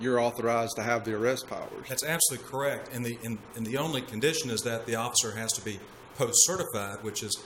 you're 0.00 0.20
authorized 0.20 0.76
to 0.76 0.82
have 0.84 1.04
the 1.04 1.14
arrest 1.14 1.48
powers. 1.48 1.88
That's 1.88 2.04
absolutely 2.04 2.48
correct. 2.48 2.94
And 2.94 3.04
the 3.04 3.18
and, 3.24 3.38
and 3.56 3.66
the 3.66 3.76
only 3.76 4.02
condition 4.02 4.50
is 4.50 4.60
that 4.62 4.86
the 4.86 4.94
officer 4.94 5.32
has 5.32 5.52
to 5.54 5.64
be 5.64 5.80
post 6.16 6.46
certified, 6.46 7.02
which 7.02 7.24
is 7.24 7.36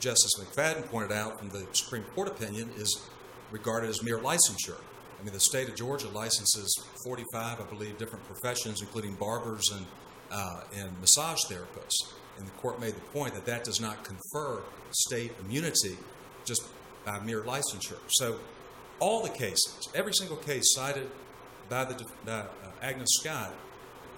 Justice 0.00 0.32
McFadden 0.40 0.88
pointed 0.88 1.12
out 1.12 1.42
in 1.42 1.50
the 1.50 1.66
Supreme 1.72 2.04
Court 2.14 2.28
opinion 2.28 2.70
is 2.76 3.06
regarded 3.50 3.90
as 3.90 4.02
mere 4.02 4.18
licensure. 4.18 4.78
I 5.18 5.24
mean, 5.24 5.32
the 5.32 5.40
state 5.40 5.68
of 5.68 5.74
Georgia 5.74 6.08
licenses 6.08 6.80
45, 7.04 7.60
I 7.60 7.64
believe, 7.64 7.98
different 7.98 8.24
professions, 8.26 8.80
including 8.80 9.14
barbers 9.14 9.70
and 9.72 9.84
uh, 10.30 10.60
and 10.76 10.90
massage 11.00 11.44
therapists. 11.44 12.12
And 12.36 12.46
the 12.46 12.52
court 12.52 12.80
made 12.80 12.94
the 12.94 13.00
point 13.00 13.34
that 13.34 13.46
that 13.46 13.64
does 13.64 13.80
not 13.80 14.04
confer 14.04 14.62
state 14.90 15.32
immunity 15.40 15.96
just 16.44 16.62
by 17.04 17.18
mere 17.20 17.42
licensure. 17.42 17.98
So, 18.08 18.38
all 19.00 19.22
the 19.22 19.30
cases, 19.30 19.88
every 19.94 20.12
single 20.12 20.36
case 20.36 20.74
cited 20.74 21.10
by 21.68 21.84
the 21.84 22.04
by, 22.24 22.32
uh, 22.32 22.46
Agnes 22.82 23.08
Scott, 23.20 23.52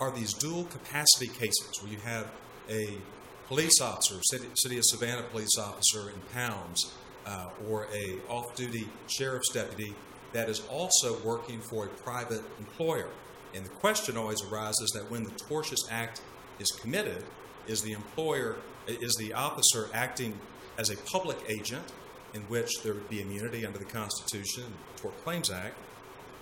are 0.00 0.10
these 0.10 0.34
dual 0.34 0.64
capacity 0.64 1.28
cases 1.28 1.80
where 1.82 1.92
you 1.92 1.98
have 1.98 2.30
a 2.68 2.98
police 3.46 3.80
officer, 3.80 4.16
city, 4.22 4.48
city 4.54 4.76
of 4.76 4.84
Savannah 4.84 5.22
police 5.24 5.58
officer 5.58 6.10
in 6.10 6.20
pounds, 6.32 6.92
uh, 7.26 7.48
or 7.68 7.86
a 7.92 8.18
off-duty 8.28 8.88
sheriff's 9.08 9.50
deputy 9.52 9.94
that 10.32 10.48
is 10.48 10.62
also 10.68 11.18
working 11.20 11.60
for 11.60 11.86
a 11.86 11.88
private 11.88 12.42
employer. 12.58 13.08
And 13.54 13.64
the 13.64 13.70
question 13.70 14.16
always 14.16 14.42
arises 14.44 14.90
that 14.94 15.10
when 15.10 15.24
the 15.24 15.30
tortious 15.30 15.90
act 15.90 16.22
is 16.58 16.70
committed, 16.70 17.24
is 17.66 17.82
the 17.82 17.92
employer, 17.92 18.56
is 18.86 19.14
the 19.16 19.32
officer 19.32 19.88
acting 19.92 20.38
as 20.78 20.90
a 20.90 20.96
public 20.98 21.38
agent 21.48 21.92
in 22.34 22.42
which 22.42 22.70
there 22.82 22.94
would 22.94 23.08
be 23.08 23.20
immunity 23.20 23.66
under 23.66 23.78
the 23.78 23.84
Constitution, 23.84 24.64
the 24.94 25.02
Tort 25.02 25.24
Claims 25.24 25.50
Act, 25.50 25.74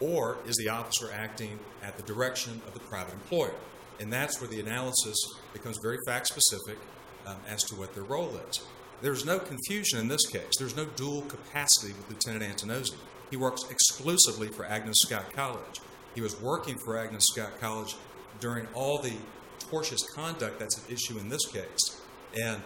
or 0.01 0.39
is 0.47 0.57
the 0.57 0.69
officer 0.69 1.11
acting 1.13 1.59
at 1.83 1.97
the 1.97 2.03
direction 2.03 2.61
of 2.67 2.75
the 2.75 2.81
private 2.81 3.15
employer? 3.15 3.55
And 4.01 4.13
that's 4.13 4.41
where 4.41 4.49
the 4.49 4.61
analysis 4.61 5.17
becomes 5.53 5.79
very 5.83 5.99
fact 6.07 6.29
specific 6.29 6.79
um, 7.27 7.37
as 7.49 7.65
to 7.65 7.75
what 7.75 7.95
their 7.95 8.05
role 8.05 8.39
is. 8.49 8.61
There's 9.01 9.25
no 9.25 9.39
confusion 9.39 9.99
in 10.01 10.09
this 10.09 10.27
case. 10.27 10.57
There's 10.59 10.77
no 10.77 10.85
dual 10.85 11.23
capacity 11.23 11.93
with 11.95 12.09
Lieutenant 12.11 12.45
Antonozzi. 12.45 12.95
He 13.31 13.37
works 13.37 13.65
exclusively 13.71 14.49
for 14.49 14.65
Agnes 14.65 14.99
Scott 15.01 15.33
College. 15.35 15.81
He 16.15 16.21
was 16.21 16.41
working 16.41 16.79
for 16.79 16.99
Agnes 16.99 17.27
Scott 17.27 17.61
College 17.61 17.95
during 18.41 18.67
all 18.75 18.99
the 18.99 19.13
tortious 19.59 20.03
conduct 20.15 20.59
that's 20.59 20.79
at 20.79 20.91
issue 20.91 21.19
in 21.19 21.29
this 21.29 21.47
case. 21.47 22.01
And 22.41 22.63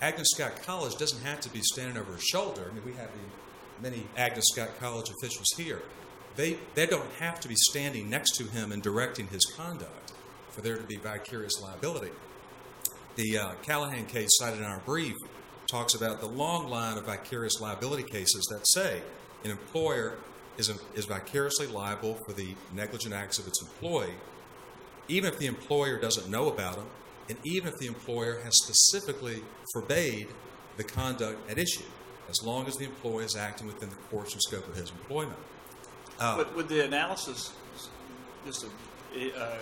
Agnes 0.00 0.28
Scott 0.34 0.62
College 0.62 0.96
doesn't 0.96 1.22
have 1.22 1.40
to 1.40 1.50
be 1.50 1.60
standing 1.62 1.96
over 1.96 2.12
his 2.12 2.24
shoulder. 2.24 2.68
I 2.70 2.74
mean, 2.74 2.84
we 2.84 2.92
have 2.92 3.10
many 3.82 4.06
Agnes 4.16 4.44
Scott 4.52 4.70
College 4.78 5.10
officials 5.10 5.48
here. 5.56 5.82
They, 6.36 6.58
they 6.74 6.86
don't 6.86 7.10
have 7.20 7.40
to 7.40 7.48
be 7.48 7.54
standing 7.56 8.10
next 8.10 8.32
to 8.36 8.44
him 8.44 8.72
and 8.72 8.82
directing 8.82 9.28
his 9.28 9.44
conduct 9.56 10.12
for 10.50 10.60
there 10.60 10.76
to 10.76 10.82
be 10.82 10.96
vicarious 10.96 11.60
liability. 11.60 12.10
The 13.16 13.38
uh, 13.38 13.52
Callahan 13.62 14.06
case 14.06 14.30
cited 14.32 14.58
in 14.58 14.64
our 14.64 14.80
brief 14.80 15.14
talks 15.68 15.94
about 15.94 16.20
the 16.20 16.26
long 16.26 16.68
line 16.68 16.98
of 16.98 17.06
vicarious 17.06 17.60
liability 17.60 18.02
cases 18.02 18.46
that 18.50 18.66
say 18.66 19.02
an 19.44 19.50
employer 19.50 20.18
is, 20.56 20.72
is 20.94 21.04
vicariously 21.04 21.66
liable 21.66 22.14
for 22.26 22.32
the 22.32 22.54
negligent 22.72 23.14
acts 23.14 23.38
of 23.38 23.46
its 23.46 23.60
employee, 23.60 24.14
even 25.08 25.30
if 25.32 25.38
the 25.38 25.46
employer 25.46 25.98
doesn't 25.98 26.28
know 26.28 26.48
about 26.48 26.76
them, 26.76 26.86
and 27.28 27.38
even 27.44 27.68
if 27.72 27.78
the 27.78 27.86
employer 27.86 28.40
has 28.40 28.54
specifically 28.62 29.42
forbade 29.72 30.28
the 30.76 30.84
conduct 30.84 31.50
at 31.50 31.58
issue, 31.58 31.84
as 32.28 32.42
long 32.42 32.66
as 32.66 32.76
the 32.76 32.84
employee 32.84 33.24
is 33.24 33.36
acting 33.36 33.66
within 33.66 33.90
the 33.90 33.96
course 34.10 34.32
and 34.32 34.42
scope 34.42 34.66
of 34.66 34.76
his 34.76 34.90
employment. 34.90 35.38
Uh, 36.18 36.36
But 36.36 36.56
with 36.56 36.68
the 36.68 36.84
analysis, 36.84 37.52
just 38.46 38.66
a 39.16 39.40
uh, 39.40 39.58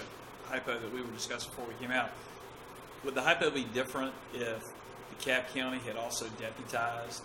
hypo 0.49 0.79
that 0.79 0.93
we 0.93 1.01
were 1.01 1.11
discussing 1.11 1.51
before 1.51 1.67
we 1.67 1.75
came 1.75 1.91
out, 1.91 2.11
would 3.05 3.15
the 3.15 3.23
hypo 3.23 3.51
be 3.51 3.65
different 3.65 4.13
if 4.33 4.63
DeKalb 5.19 5.49
County 5.55 5.79
had 5.79 5.97
also 5.97 6.27
deputized 6.39 7.23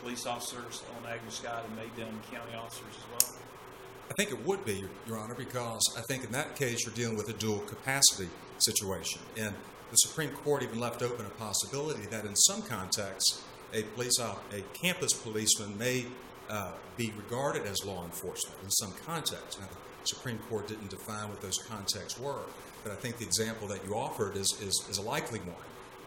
police 0.00 0.26
officers 0.26 0.82
on 0.96 1.10
Agnes 1.10 1.34
Scott 1.34 1.64
and 1.66 1.76
made 1.76 1.94
them 1.96 2.20
county 2.30 2.54
officers 2.56 2.94
as 2.96 3.10
well? 3.10 3.36
I 4.10 4.14
think 4.14 4.30
it 4.30 4.46
would 4.46 4.64
be, 4.64 4.84
Your, 5.06 5.18
Honor, 5.18 5.34
because 5.34 5.94
I 5.98 6.02
think 6.02 6.24
in 6.24 6.32
that 6.32 6.56
case 6.56 6.84
you're 6.84 6.94
dealing 6.94 7.16
with 7.16 7.28
a 7.28 7.32
dual 7.32 7.58
capacity 7.60 8.28
situation. 8.58 9.20
And 9.36 9.54
the 9.90 9.96
Supreme 9.96 10.30
Court 10.30 10.62
even 10.62 10.78
left 10.78 11.02
open 11.02 11.26
a 11.26 11.30
possibility 11.30 12.06
that 12.06 12.24
in 12.24 12.34
some 12.36 12.62
contexts, 12.62 13.42
a 13.72 13.82
police 13.82 14.20
op- 14.20 14.42
a 14.52 14.60
campus 14.76 15.12
policeman 15.12 15.76
may 15.76 16.06
uh, 16.48 16.70
be 16.96 17.12
regarded 17.16 17.66
as 17.66 17.84
law 17.84 18.04
enforcement 18.04 18.56
in 18.62 18.70
some 18.70 18.92
contexts. 19.04 19.60
Now, 19.60 19.66
the 19.66 20.06
Supreme 20.06 20.38
Court 20.48 20.68
didn't 20.68 20.90
define 20.90 21.28
what 21.28 21.40
those 21.40 21.58
contexts 21.58 22.18
were, 22.18 22.42
but 22.84 22.92
I 22.92 22.96
think 22.96 23.18
the 23.18 23.24
example 23.24 23.66
that 23.68 23.84
you 23.84 23.94
offered 23.94 24.36
is, 24.36 24.56
is, 24.60 24.86
is 24.88 24.98
a 24.98 25.02
likely 25.02 25.40
one. 25.40 25.56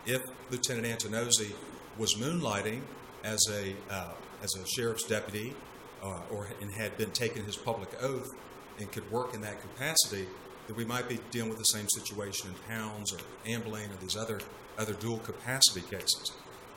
If 0.05 0.21
Lieutenant 0.49 0.87
Antonozzi 0.87 1.51
was 1.97 2.15
moonlighting 2.15 2.81
as 3.23 3.39
a, 3.51 3.75
uh, 3.93 4.11
as 4.43 4.55
a 4.55 4.65
sheriff's 4.67 5.03
deputy 5.03 5.55
uh, 6.03 6.19
or 6.31 6.47
and 6.61 6.71
had 6.73 6.97
been 6.97 7.11
taken 7.11 7.43
his 7.43 7.55
public 7.55 7.89
oath 8.01 8.29
and 8.79 8.91
could 8.91 9.09
work 9.11 9.33
in 9.33 9.41
that 9.41 9.61
capacity, 9.61 10.27
that 10.67 10.75
we 10.75 10.85
might 10.85 11.09
be 11.09 11.19
dealing 11.31 11.49
with 11.49 11.57
the 11.57 11.65
same 11.65 11.87
situation 11.89 12.49
in 12.49 12.55
Pounds 12.75 13.13
or 13.13 13.17
Ambling 13.45 13.89
or 13.91 13.97
these 14.01 14.15
other 14.15 14.39
other 14.77 14.93
dual 14.93 15.17
capacity 15.19 15.81
cases. 15.81 16.31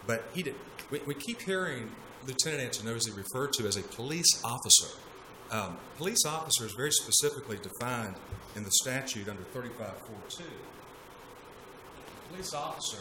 But 0.06 0.24
he 0.34 0.42
did. 0.42 0.54
We, 0.90 1.00
we 1.06 1.14
keep 1.14 1.40
hearing 1.42 1.90
Lieutenant 2.26 2.72
Antonozzi 2.72 3.16
referred 3.16 3.52
to 3.54 3.66
as 3.66 3.76
a 3.76 3.82
police 3.82 4.42
officer. 4.44 4.98
Um, 5.50 5.76
police 5.98 6.24
officer 6.24 6.64
is 6.64 6.72
very 6.72 6.90
specifically 6.90 7.58
defined 7.58 8.14
in 8.56 8.64
the 8.64 8.70
statute 8.70 9.28
under 9.28 9.42
3542. 9.52 10.44
Police 12.30 12.54
officer 12.54 12.98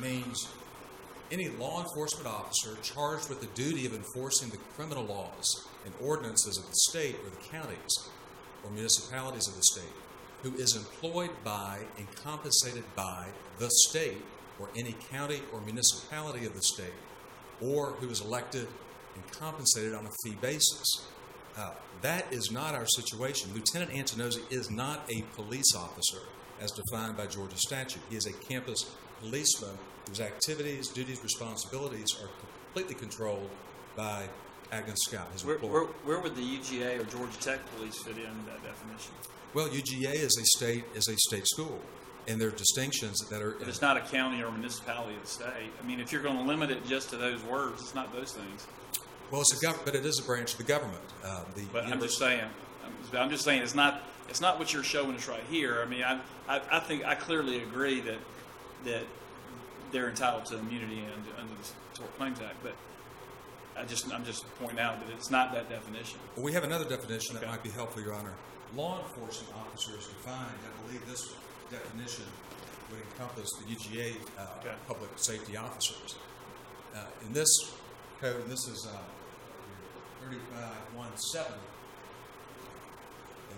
means 0.00 0.48
any 1.30 1.48
law 1.48 1.82
enforcement 1.82 2.26
officer 2.26 2.76
charged 2.82 3.28
with 3.28 3.40
the 3.40 3.46
duty 3.48 3.86
of 3.86 3.94
enforcing 3.94 4.50
the 4.50 4.58
criminal 4.76 5.04
laws 5.04 5.66
and 5.84 5.94
ordinances 6.00 6.58
of 6.58 6.66
the 6.66 6.76
state 6.90 7.16
or 7.24 7.30
the 7.30 7.48
counties 7.48 8.08
or 8.64 8.70
municipalities 8.70 9.48
of 9.48 9.56
the 9.56 9.62
state 9.62 9.92
who 10.42 10.54
is 10.56 10.76
employed 10.76 11.30
by 11.42 11.80
and 11.96 12.06
compensated 12.16 12.84
by 12.94 13.26
the 13.58 13.70
state 13.70 14.22
or 14.60 14.68
any 14.76 14.94
county 15.10 15.40
or 15.52 15.60
municipality 15.62 16.46
of 16.46 16.54
the 16.54 16.62
state 16.62 16.92
or 17.60 17.92
who 17.92 18.08
is 18.10 18.20
elected 18.20 18.68
and 19.14 19.30
compensated 19.32 19.94
on 19.94 20.06
a 20.06 20.10
fee 20.22 20.36
basis. 20.40 21.06
Uh, 21.56 21.70
that 22.02 22.30
is 22.32 22.50
not 22.50 22.74
our 22.74 22.86
situation. 22.86 23.50
Lieutenant 23.54 23.90
Antonozzi 23.92 24.42
is 24.50 24.70
not 24.70 25.08
a 25.10 25.22
police 25.34 25.74
officer 25.74 26.18
as 26.60 26.70
defined 26.72 27.16
by 27.16 27.26
Georgia 27.26 27.56
statute. 27.56 28.02
He 28.10 28.16
is 28.16 28.26
a 28.26 28.32
campus 28.32 28.94
policeman 29.28 29.76
whose 30.08 30.20
activities, 30.20 30.88
duties, 30.88 31.22
responsibilities 31.22 32.14
are 32.22 32.28
completely 32.72 32.94
controlled 32.94 33.50
by 33.96 34.24
Agnes 34.70 34.98
Scott, 35.08 35.28
his 35.32 35.44
Where, 35.44 35.54
employer. 35.56 35.72
where, 35.72 35.84
where 36.04 36.20
would 36.20 36.36
the 36.36 36.42
UGA 36.42 37.00
or 37.00 37.04
Georgia 37.04 37.38
Tech 37.40 37.60
police 37.76 38.02
fit 38.02 38.16
in 38.16 38.24
that 38.46 38.62
definition? 38.62 39.12
Well, 39.54 39.68
UGA 39.68 40.14
is 40.14 40.36
a 40.36 40.44
state 40.56 40.84
is 40.94 41.08
a 41.08 41.16
state 41.16 41.46
school, 41.46 41.80
and 42.26 42.40
there 42.40 42.48
are 42.48 42.52
distinctions 42.52 43.18
that 43.30 43.40
are. 43.40 43.52
But 43.52 43.68
it's 43.68 43.80
not 43.80 43.96
a 43.96 44.00
county 44.00 44.42
or 44.42 44.50
municipality 44.50 45.14
of 45.14 45.22
the 45.22 45.28
state. 45.28 45.70
I 45.80 45.86
mean, 45.86 46.00
if 46.00 46.10
you're 46.12 46.22
going 46.22 46.38
to 46.38 46.42
limit 46.42 46.70
it 46.70 46.84
just 46.88 47.10
to 47.10 47.16
those 47.16 47.42
words, 47.44 47.80
it's 47.82 47.94
not 47.94 48.12
those 48.12 48.32
things. 48.32 48.66
Well, 49.30 49.40
it's 49.42 49.52
a 49.62 49.66
gov- 49.66 49.84
but 49.84 49.94
it 49.94 50.04
is 50.04 50.18
a 50.18 50.22
branch 50.22 50.52
of 50.52 50.58
the 50.58 50.64
government. 50.64 51.00
Uh, 51.24 51.44
the 51.54 51.62
But 51.72 51.86
I'm 51.86 52.00
just 52.00 52.18
saying, 52.18 52.42
I'm, 52.84 53.16
I'm 53.18 53.30
just 53.30 53.44
saying, 53.44 53.62
it's 53.62 53.74
not, 53.74 54.02
it's 54.28 54.40
not 54.40 54.58
what 54.58 54.72
you're 54.72 54.82
showing 54.82 55.14
us 55.16 55.28
right 55.28 55.42
here. 55.50 55.80
I 55.82 55.88
mean, 55.88 56.02
I, 56.02 56.20
I, 56.48 56.60
I 56.72 56.80
think 56.80 57.04
I 57.04 57.14
clearly 57.14 57.62
agree 57.62 58.00
that 58.00 58.18
that 58.84 59.02
they're 59.92 60.08
entitled 60.08 60.44
to 60.46 60.58
immunity 60.58 61.00
under, 61.16 61.40
under 61.40 61.54
the 61.54 61.68
Tort 61.98 62.16
Claims 62.18 62.40
Act, 62.40 62.56
but 62.62 62.74
I 63.76 63.84
just, 63.84 64.12
I'm 64.12 64.24
just 64.24 64.44
pointing 64.60 64.78
out 64.80 65.00
that 65.00 65.12
it's 65.14 65.30
not 65.30 65.52
that 65.52 65.68
definition. 65.68 66.18
Well, 66.36 66.44
we 66.44 66.52
have 66.52 66.64
another 66.64 66.84
definition 66.84 67.34
that 67.36 67.46
might 67.46 67.62
be 67.62 67.70
helpful, 67.70 68.02
Your 68.02 68.14
Honor. 68.14 68.32
Law 68.76 69.00
enforcement 69.02 69.54
officer 69.56 69.92
is 69.98 70.06
defined. 70.06 70.50
I 70.64 70.86
believe 70.86 71.06
this 71.08 71.34
definition 71.70 72.24
would 72.90 73.00
encompass 73.12 73.50
the 73.60 73.74
UGA 73.74 74.16
uh, 74.38 74.46
Okay. 74.60 74.74
public 74.86 75.10
safety 75.16 75.56
officers. 75.56 76.16
Uh, 76.94 77.00
in 77.26 77.32
this 77.32 77.48
code, 78.20 78.46
this 78.48 78.66
is 78.68 78.86
uh, 78.86 78.96
3517. 80.22 81.52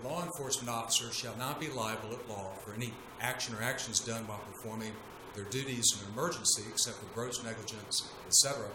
A 0.05 0.09
law 0.09 0.23
enforcement 0.25 0.69
officer 0.69 1.11
shall 1.13 1.37
not 1.37 1.59
be 1.61 1.69
liable 1.69 2.13
at 2.13 2.29
law 2.29 2.51
for 2.65 2.75
any 2.75 2.93
action 3.21 3.55
or 3.55 3.63
actions 3.63 4.01
done 4.01 4.27
while 4.27 4.41
performing 4.53 4.93
their 5.37 5.45
duties 5.45 5.95
in 5.95 6.07
an 6.07 6.13
emergency, 6.15 6.63
except 6.69 6.97
for 6.99 7.07
gross 7.15 7.45
negligence, 7.45 8.11
etc. 8.27 8.67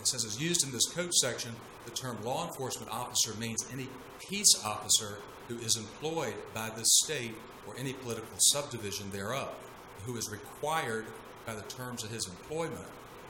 It 0.00 0.06
says, 0.06 0.24
as 0.24 0.40
used 0.40 0.64
in 0.64 0.72
this 0.72 0.86
code 0.86 1.14
section, 1.14 1.52
the 1.84 1.90
term 1.90 2.18
law 2.24 2.46
enforcement 2.46 2.90
officer 2.90 3.34
means 3.38 3.64
any 3.72 3.88
peace 4.18 4.62
officer 4.64 5.18
who 5.48 5.58
is 5.58 5.76
employed 5.76 6.34
by 6.54 6.70
the 6.70 6.84
state 6.84 7.34
or 7.66 7.74
any 7.78 7.92
political 7.92 8.36
subdivision 8.38 9.10
thereof, 9.10 9.54
who 10.06 10.16
is 10.16 10.30
required 10.30 11.06
by 11.46 11.54
the 11.54 11.62
terms 11.62 12.02
of 12.02 12.10
his 12.10 12.26
employment, 12.26 12.86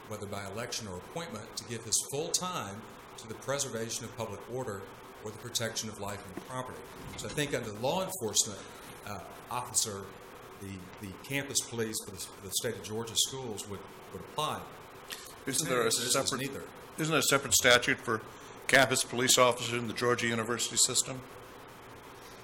whether 0.08 0.26
by 0.26 0.44
election 0.46 0.86
or 0.88 0.96
appointment, 0.96 1.44
to 1.56 1.64
give 1.64 1.84
his 1.84 2.00
full 2.10 2.28
time 2.28 2.80
to 3.16 3.28
the 3.28 3.34
preservation 3.34 4.04
of 4.04 4.16
public 4.16 4.40
order 4.52 4.82
or 5.24 5.30
the 5.30 5.38
protection 5.38 5.88
of 5.88 6.00
life 6.00 6.22
and 6.34 6.46
property. 6.46 6.78
So 7.16 7.26
I 7.26 7.30
think 7.30 7.54
under 7.54 7.72
law 7.80 8.04
enforcement 8.04 8.58
uh, 9.06 9.20
officer, 9.50 10.02
the, 10.60 11.06
the 11.06 11.12
campus 11.22 11.60
police 11.60 11.96
for 12.04 12.10
the, 12.10 12.26
the 12.44 12.50
state 12.52 12.74
of 12.76 12.82
Georgia 12.82 13.14
schools 13.16 13.68
would, 13.68 13.80
would 14.12 14.20
apply. 14.20 14.60
Isn't 15.46 15.68
there 15.68 15.86
a 15.86 15.90
separate, 15.90 16.40
neither. 16.40 16.62
isn't 16.98 17.10
there 17.10 17.20
a 17.20 17.22
separate 17.22 17.52
statute 17.54 17.98
for 17.98 18.22
campus 18.66 19.04
police 19.04 19.36
officers 19.36 19.78
in 19.78 19.88
the 19.88 19.92
Georgia 19.94 20.26
University 20.26 20.76
system? 20.76 21.20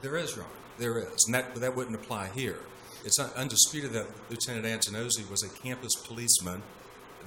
There 0.03 0.16
is, 0.16 0.35
Honor. 0.35 0.46
There 0.79 0.99
is. 0.99 1.25
And 1.27 1.35
that, 1.35 1.55
that 1.57 1.77
wouldn't 1.77 1.96
apply 1.96 2.29
here. 2.35 2.59
It's 3.05 3.18
undisputed 3.18 3.92
that 3.92 4.07
Lieutenant 4.29 4.66
Antonozzi 4.66 5.29
was 5.31 5.42
a 5.42 5.49
campus 5.49 5.94
policeman. 5.94 6.62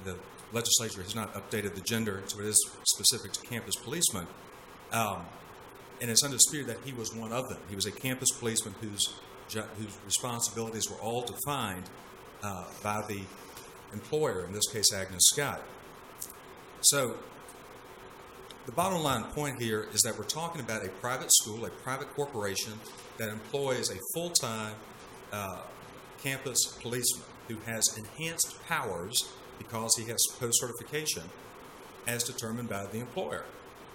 The 0.04 0.16
legislature 0.52 1.02
has 1.02 1.14
not 1.14 1.34
updated 1.34 1.74
the 1.74 1.80
gender, 1.80 2.22
so 2.26 2.40
it 2.40 2.46
is 2.46 2.70
specific 2.84 3.32
to 3.32 3.40
campus 3.42 3.74
policemen. 3.74 4.26
Um, 4.92 5.26
and 6.00 6.10
it's 6.10 6.22
undisputed 6.22 6.68
that 6.68 6.78
he 6.84 6.92
was 6.92 7.14
one 7.14 7.32
of 7.32 7.48
them. 7.48 7.58
He 7.68 7.74
was 7.74 7.86
a 7.86 7.92
campus 7.92 8.30
policeman 8.30 8.74
whose, 8.80 9.14
whose 9.62 9.96
responsibilities 10.04 10.90
were 10.90 10.96
all 10.96 11.22
defined 11.22 11.84
uh, 12.42 12.64
by 12.82 13.02
the 13.08 13.20
employer, 13.92 14.44
in 14.44 14.52
this 14.52 14.66
case, 14.72 14.92
Agnes 14.92 15.22
Scott. 15.32 15.62
So 16.80 17.16
the 18.66 18.72
bottom 18.72 19.02
line 19.02 19.24
point 19.24 19.60
here 19.60 19.88
is 19.92 20.02
that 20.02 20.18
we're 20.18 20.24
talking 20.24 20.60
about 20.60 20.84
a 20.84 20.88
private 20.88 21.32
school, 21.32 21.64
a 21.64 21.70
private 21.70 22.14
corporation 22.14 22.72
that 23.18 23.28
employs 23.28 23.90
a 23.90 23.98
full 24.14 24.30
time 24.30 24.74
uh, 25.32 25.60
campus 26.22 26.76
policeman 26.80 27.26
who 27.48 27.56
has 27.66 27.98
enhanced 27.98 28.62
powers 28.66 29.32
because 29.58 29.96
he 29.96 30.04
has 30.10 30.18
post 30.38 30.60
certification 30.60 31.22
as 32.06 32.24
determined 32.24 32.68
by 32.68 32.86
the 32.86 32.98
employer. 32.98 33.44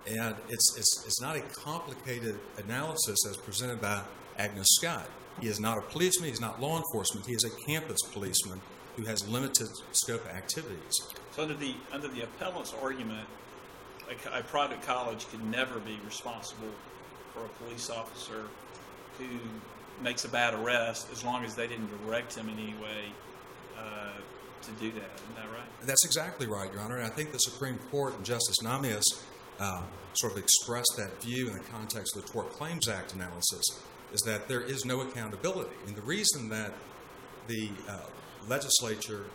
And 0.08 0.36
it's, 0.50 0.78
it's, 0.78 1.04
it's 1.06 1.22
not 1.22 1.36
a 1.36 1.42
complicated 1.42 2.40
analysis 2.58 3.18
as 3.28 3.38
presented 3.38 3.82
by 3.82 4.02
Agnes 4.38 4.68
Scott. 4.80 5.10
He 5.42 5.48
is 5.48 5.60
not 5.60 5.78
a 5.78 5.82
policeman, 5.82 6.30
he's 6.30 6.42
not 6.42 6.62
law 6.62 6.78
enforcement, 6.78 7.26
he 7.26 7.34
is 7.34 7.44
a 7.44 7.66
campus 7.66 8.02
policeman 8.12 8.62
who 8.96 9.04
has 9.06 9.28
limited 9.30 9.68
scope 9.92 10.26
of 10.26 10.32
activities. 10.32 11.02
So 11.32 11.44
under 11.44 11.54
the, 11.54 11.74
under 11.92 12.08
the 12.08 12.24
appellant's 12.24 12.74
argument, 12.82 13.28
a, 14.10 14.40
a 14.40 14.44
private 14.44 14.82
college 14.82 15.30
could 15.30 15.44
never 15.46 15.80
be 15.80 15.98
responsible 16.06 16.72
for 17.34 17.46
a 17.46 17.50
police 17.64 17.90
officer 17.90 18.44
who 19.18 19.26
makes 20.04 20.26
a 20.26 20.30
bad 20.30 20.54
arrest 20.54 21.08
as 21.12 21.24
long 21.24 21.44
as 21.46 21.56
they 21.56 21.68
didn't 21.68 21.90
direct 22.06 22.36
him 22.36 22.50
in 22.50 22.58
any 22.58 22.74
way 22.82 23.06
uh, 23.78 24.12
to 24.62 24.72
do 24.72 24.92
that. 24.92 25.10
Isn't 25.16 25.36
that 25.36 25.52
right? 25.54 25.68
That's 25.86 26.06
exactly 26.06 26.48
right, 26.48 26.72
Your 26.72 26.82
Honor. 26.82 26.98
And 26.98 27.06
I 27.06 27.10
think 27.10 27.32
the 27.32 27.40
Supreme 27.40 27.78
Court 27.92 28.16
and 28.16 28.26
Justice 28.26 28.58
Nahmias 28.64 29.04
uh, 29.60 29.82
sort 30.14 30.34
of 30.34 30.40
expressed 30.40 30.94
that 30.98 31.22
view 31.22 31.48
in 31.48 31.54
the 31.54 31.64
context 31.64 32.16
of 32.16 32.26
the 32.26 32.32
Tort 32.32 32.52
Claims 32.54 32.88
Act 32.88 33.14
analysis, 33.14 33.82
is 34.14 34.22
that 34.22 34.48
there 34.48 34.62
is 34.62 34.86
no 34.86 35.02
accountability. 35.02 35.76
And 35.88 35.96
the 35.96 36.02
reason 36.02 36.50
that 36.50 36.72
the 37.48 37.70
uh, 37.88 37.98
legislature 38.48 39.26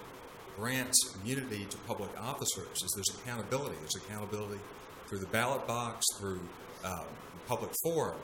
grants 0.56 1.14
immunity 1.20 1.64
to 1.66 1.76
public 1.78 2.10
officers 2.20 2.82
is 2.82 2.92
there's 2.94 3.20
accountability. 3.20 3.76
There's 3.80 3.96
accountability 3.96 4.60
through 5.08 5.18
the 5.18 5.26
ballot 5.26 5.66
box, 5.66 6.04
through 6.18 6.40
um, 6.84 7.04
public 7.46 7.70
forum. 7.82 8.18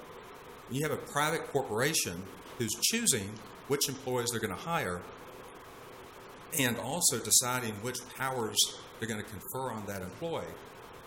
You 0.71 0.83
have 0.83 0.93
a 0.93 1.03
private 1.13 1.47
corporation 1.49 2.23
who's 2.59 2.75
choosing 2.83 3.31
which 3.69 3.89
employees 3.89 4.31
they're 4.31 4.41
going 4.41 4.55
to 4.55 4.61
hire 4.61 5.01
and 6.59 6.77
also 6.79 7.19
deciding 7.19 7.73
which 7.75 7.99
powers 8.17 8.57
they're 8.99 9.09
going 9.09 9.23
to 9.23 9.29
confer 9.29 9.71
on 9.71 9.87
that 9.87 10.03
employee. 10.03 10.45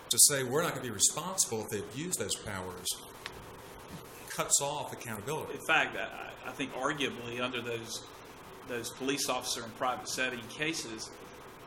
To 0.10 0.20
say 0.20 0.44
we're 0.44 0.62
not 0.62 0.72
going 0.72 0.86
to 0.86 0.90
be 0.90 0.94
responsible 0.94 1.62
if 1.64 1.70
they 1.70 1.80
abuse 1.80 2.16
those 2.18 2.36
powers 2.36 2.88
cuts 4.36 4.62
off 4.62 4.94
accountability. 4.94 5.54
In 5.54 5.66
fact, 5.68 5.98
I, 5.98 6.50
I 6.50 6.52
think 6.52 6.74
arguably 6.74 7.42
under 7.42 7.62
those 7.62 8.04
those 8.70 8.90
police 8.92 9.28
officer 9.28 9.64
and 9.64 9.76
private 9.78 10.08
setting 10.08 10.40
cases, 10.50 11.10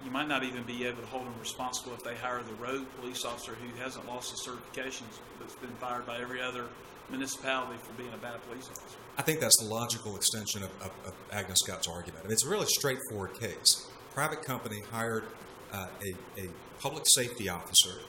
you 0.04 0.10
might 0.10 0.28
not 0.28 0.44
even 0.44 0.62
be 0.62 0.86
able 0.86 1.02
to 1.02 1.06
hold 1.08 1.26
them 1.26 1.34
responsible 1.38 1.92
if 1.92 2.02
they 2.02 2.14
hire 2.14 2.42
the 2.42 2.54
rogue 2.54 2.86
police 3.00 3.24
officer 3.24 3.52
who 3.54 3.82
hasn't 3.82 4.06
lost 4.06 4.30
his 4.30 4.40
certifications, 4.46 5.20
that's 5.38 5.54
been 5.56 5.74
fired 5.78 6.06
by 6.06 6.18
every 6.18 6.40
other 6.40 6.64
municipality 7.10 7.78
for 7.82 7.92
being 7.94 8.12
a 8.14 8.16
bad 8.16 8.42
police 8.48 8.68
officer. 8.68 8.96
I 9.18 9.22
think 9.22 9.40
that's 9.40 9.58
the 9.58 9.68
logical 9.68 10.16
extension 10.16 10.62
of, 10.62 10.70
of, 10.80 10.90
of 11.06 11.14
Agnes 11.30 11.58
Scott's 11.64 11.86
argument. 11.86 12.20
I 12.24 12.28
mean, 12.28 12.32
it's 12.32 12.46
a 12.46 12.48
really 12.48 12.66
straightforward 12.66 13.38
case. 13.38 13.88
Private 14.14 14.42
company 14.42 14.82
hired 14.90 15.24
uh, 15.72 15.86
a, 16.02 16.40
a 16.40 16.48
public 16.80 17.04
safety 17.06 17.48
officer, 17.48 18.00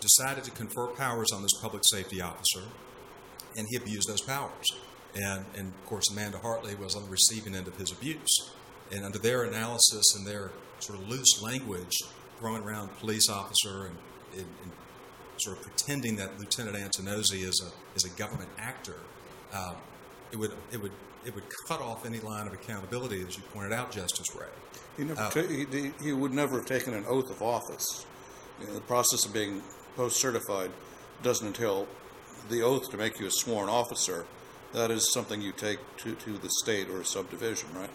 decided 0.00 0.44
to 0.44 0.50
confer 0.50 0.88
powers 0.88 1.32
on 1.32 1.42
this 1.42 1.54
public 1.60 1.82
safety 1.86 2.20
officer, 2.20 2.62
and 3.56 3.66
he 3.68 3.76
abused 3.76 4.08
those 4.08 4.20
powers. 4.20 4.66
And, 5.14 5.44
and 5.56 5.68
of 5.68 5.86
course, 5.86 6.10
Amanda 6.10 6.38
Hartley 6.38 6.74
was 6.74 6.96
on 6.96 7.04
the 7.04 7.10
receiving 7.10 7.54
end 7.54 7.68
of 7.68 7.76
his 7.76 7.92
abuse. 7.92 8.50
And 8.92 9.04
under 9.04 9.18
their 9.18 9.44
analysis 9.44 10.14
and 10.16 10.26
their 10.26 10.50
sort 10.80 10.98
of 10.98 11.08
loose 11.08 11.40
language, 11.42 11.96
throwing 12.38 12.62
around 12.62 12.88
police 12.98 13.28
officer 13.28 13.86
and, 13.86 13.96
and, 14.34 14.46
and 14.62 14.72
sort 15.38 15.56
of 15.58 15.62
pretending 15.62 16.16
that 16.16 16.38
Lieutenant 16.38 16.76
Antonozzi 16.76 17.42
is 17.44 17.62
a 17.64 17.70
is 17.96 18.04
a 18.04 18.10
government 18.18 18.50
actor, 18.58 18.96
um, 19.52 19.76
it 20.32 20.36
would 20.36 20.52
it 20.72 20.80
would 20.82 20.92
it 21.24 21.34
would 21.34 21.44
cut 21.66 21.80
off 21.80 22.04
any 22.04 22.20
line 22.20 22.46
of 22.46 22.52
accountability, 22.52 23.24
as 23.26 23.36
you 23.36 23.42
pointed 23.54 23.72
out, 23.72 23.90
Justice 23.90 24.34
Ray. 24.36 24.46
He 24.98 25.04
never, 25.04 25.20
Uh, 25.22 25.30
ta- 25.30 25.42
he, 25.42 25.92
he- 26.02 26.12
would 26.12 26.32
never 26.34 26.58
have 26.58 26.66
taken 26.66 26.92
an 26.92 27.04
oath 27.08 27.30
of 27.30 27.40
office. 27.40 28.04
You 28.60 28.66
know, 28.66 28.74
the 28.74 28.80
process 28.82 29.24
of 29.24 29.32
being 29.32 29.62
post-certified 29.96 30.70
doesn't 31.22 31.46
entail 31.46 31.86
the 32.48 32.62
oath 32.62 32.90
to 32.90 32.96
make 32.96 33.20
you 33.20 33.26
a 33.26 33.30
sworn 33.30 33.68
officer. 33.68 34.26
That 34.72 34.90
is 34.90 35.12
something 35.12 35.40
you 35.40 35.52
take 35.52 35.78
to, 35.98 36.14
to 36.14 36.38
the 36.38 36.50
state 36.50 36.88
or 36.90 37.00
a 37.00 37.04
subdivision, 37.04 37.68
right? 37.74 37.90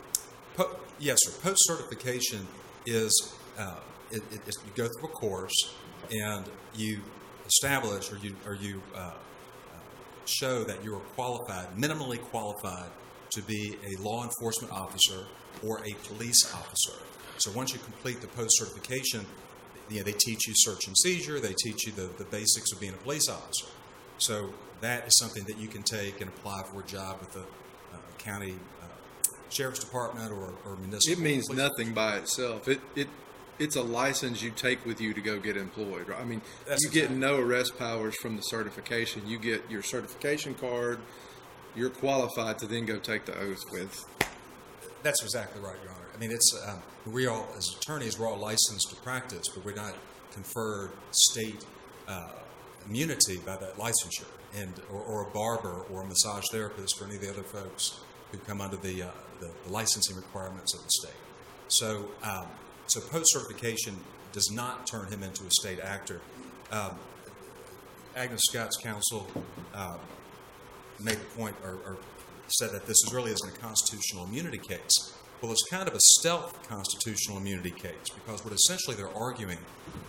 Po- 0.55 0.77
yes, 0.97 1.19
sir. 1.23 1.31
Post 1.41 1.67
certification 1.67 2.47
is 2.85 3.33
uh, 3.57 3.75
it, 4.11 4.23
it, 4.31 4.41
you 4.47 4.71
go 4.75 4.87
through 4.87 5.09
a 5.09 5.11
course 5.11 5.73
and 6.11 6.45
you 6.75 7.01
establish 7.45 8.11
or 8.11 8.17
you 8.17 8.35
or 8.45 8.55
you 8.55 8.81
uh, 8.95 8.99
uh, 8.99 9.11
show 10.25 10.63
that 10.63 10.83
you 10.83 10.95
are 10.95 11.01
qualified, 11.15 11.67
minimally 11.75 12.21
qualified, 12.21 12.89
to 13.31 13.41
be 13.41 13.75
a 13.85 14.01
law 14.01 14.23
enforcement 14.23 14.73
officer 14.73 15.25
or 15.65 15.79
a 15.79 15.93
police 16.07 16.53
officer. 16.53 16.93
So 17.37 17.51
once 17.51 17.73
you 17.73 17.79
complete 17.79 18.21
the 18.21 18.27
post 18.27 18.57
certification, 18.57 19.25
you 19.89 19.97
know, 19.97 20.03
they 20.03 20.13
teach 20.13 20.47
you 20.47 20.53
search 20.55 20.87
and 20.87 20.97
seizure. 20.97 21.39
They 21.39 21.53
teach 21.53 21.85
you 21.85 21.91
the, 21.91 22.09
the 22.17 22.25
basics 22.25 22.71
of 22.71 22.79
being 22.79 22.93
a 22.93 22.97
police 22.97 23.27
officer. 23.29 23.67
So 24.19 24.53
that 24.81 25.07
is 25.07 25.17
something 25.17 25.43
that 25.45 25.57
you 25.57 25.67
can 25.67 25.83
take 25.83 26.21
and 26.21 26.29
apply 26.29 26.63
for 26.63 26.81
a 26.81 26.85
job 26.85 27.19
with 27.19 27.33
the 27.33 27.41
uh, 27.41 27.97
county 28.17 28.55
uh, 28.81 28.85
sheriff's 29.49 29.79
department 29.79 30.31
or, 30.31 30.53
or 30.65 30.75
municipal. 30.77 31.19
It 31.19 31.23
means 31.23 31.47
police 31.47 31.61
nothing 31.61 31.93
by 31.93 32.17
itself. 32.17 32.67
It 32.67 32.81
it 32.95 33.07
it's 33.57 33.75
a 33.75 33.81
license 33.81 34.41
you 34.41 34.51
take 34.51 34.85
with 34.85 35.01
you 35.01 35.13
to 35.13 35.21
go 35.21 35.37
get 35.37 35.57
employed. 35.57 36.07
right? 36.07 36.19
I 36.19 36.23
mean, 36.23 36.41
That's 36.65 36.81
you 36.83 36.89
get 36.89 37.11
no 37.11 37.37
arrest 37.37 37.77
powers 37.77 38.15
from 38.15 38.37
the 38.37 38.41
certification. 38.41 39.27
You 39.27 39.37
get 39.37 39.69
your 39.69 39.83
certification 39.83 40.55
card. 40.55 40.99
You're 41.75 41.89
qualified 41.89 42.57
to 42.59 42.67
then 42.67 42.85
go 42.85 42.99
take 42.99 43.25
the 43.25 43.37
oath 43.37 43.63
with. 43.69 44.05
That's 45.03 45.21
exactly 45.21 45.61
right, 45.61 45.75
Your 45.83 45.91
Honor. 45.91 46.07
I 46.15 46.17
mean, 46.17 46.31
it's 46.31 46.57
um, 46.67 46.81
we 47.05 47.27
all, 47.27 47.47
as 47.57 47.69
attorneys, 47.79 48.17
we're 48.17 48.29
all 48.29 48.37
licensed 48.37 48.89
to 48.89 48.95
practice, 48.97 49.47
but 49.53 49.63
we're 49.63 49.75
not 49.75 49.93
conferred 50.31 50.91
state 51.11 51.65
uh, 52.07 52.29
immunity 52.89 53.37
by 53.37 53.55
that 53.57 53.77
licensure, 53.77 54.25
and 54.57 54.73
or, 54.91 55.01
or 55.01 55.21
a 55.27 55.31
barber 55.31 55.83
or 55.91 56.01
a 56.01 56.05
massage 56.05 56.45
therapist 56.51 56.99
or 57.01 57.05
any 57.05 57.15
of 57.15 57.21
the 57.21 57.29
other 57.29 57.43
folks 57.43 57.99
who 58.31 58.37
come 58.39 58.61
under 58.61 58.77
the, 58.77 59.03
uh, 59.03 59.07
the, 59.39 59.49
the 59.65 59.71
licensing 59.71 60.15
requirements 60.15 60.73
of 60.73 60.83
the 60.83 60.89
state. 60.89 61.19
So, 61.67 62.09
um, 62.23 62.47
so 62.87 62.99
post 62.99 63.31
certification 63.31 63.95
does 64.31 64.51
not 64.51 64.87
turn 64.87 65.07
him 65.07 65.23
into 65.23 65.43
a 65.45 65.51
state 65.51 65.79
actor. 65.79 66.21
Um, 66.71 66.97
Agnes 68.15 68.41
Scott's 68.49 68.77
counsel 68.77 69.27
um, 69.73 69.99
made 70.99 71.17
the 71.17 71.25
point 71.37 71.55
or, 71.63 71.77
or 71.85 71.97
said 72.47 72.71
that 72.71 72.85
this 72.85 72.97
is 73.05 73.13
really 73.13 73.31
isn't 73.31 73.55
a 73.55 73.57
constitutional 73.59 74.25
immunity 74.25 74.57
case. 74.57 75.13
Well, 75.41 75.51
it's 75.51 75.63
kind 75.69 75.87
of 75.87 75.93
a 75.93 75.99
stealth 76.17 76.67
constitutional 76.67 77.37
immunity 77.37 77.71
case 77.71 78.09
because 78.13 78.43
what 78.43 78.53
essentially 78.53 78.95
they're 78.95 79.15
arguing 79.15 79.59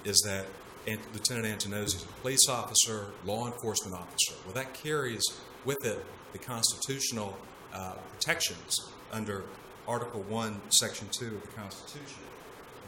is 0.05 0.21
that 0.27 0.47
Ant- 0.87 1.13
Lieutenant 1.13 1.47
Antonozzi 1.47 1.97
is 1.97 2.05
a 2.05 2.21
police 2.21 2.49
officer, 2.49 3.09
law 3.25 3.47
enforcement 3.47 3.95
officer. 3.97 4.35
Well, 4.45 4.55
that 4.55 4.75
carries 4.75 5.25
with 5.65 5.85
it 5.85 6.05
the 6.33 6.39
constitutional 6.39 7.37
uh, 7.73 7.95
protections 8.13 8.91
under 9.13 9.45
Article 9.87 10.23
1, 10.23 10.61
Section 10.71 11.09
2 11.11 11.27
of 11.27 11.43
the 11.43 11.49
Constitution. 11.49 12.23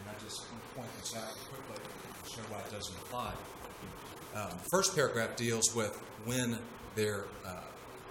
And 0.01 0.17
I 0.17 0.25
just 0.25 0.41
want 0.51 0.63
to 0.63 0.75
point 0.77 0.89
this 1.01 1.17
out 1.17 1.35
quickly 1.51 1.83
to 2.25 2.31
show 2.31 2.43
why 2.49 2.61
it 2.61 2.71
doesn't 2.71 2.97
apply. 2.99 3.33
Um, 4.35 4.49
the 4.51 4.69
first 4.71 4.95
paragraph 4.95 5.37
deals 5.37 5.75
with 5.75 5.95
when 6.25 6.59
their 6.95 7.25
uh, 7.45 7.61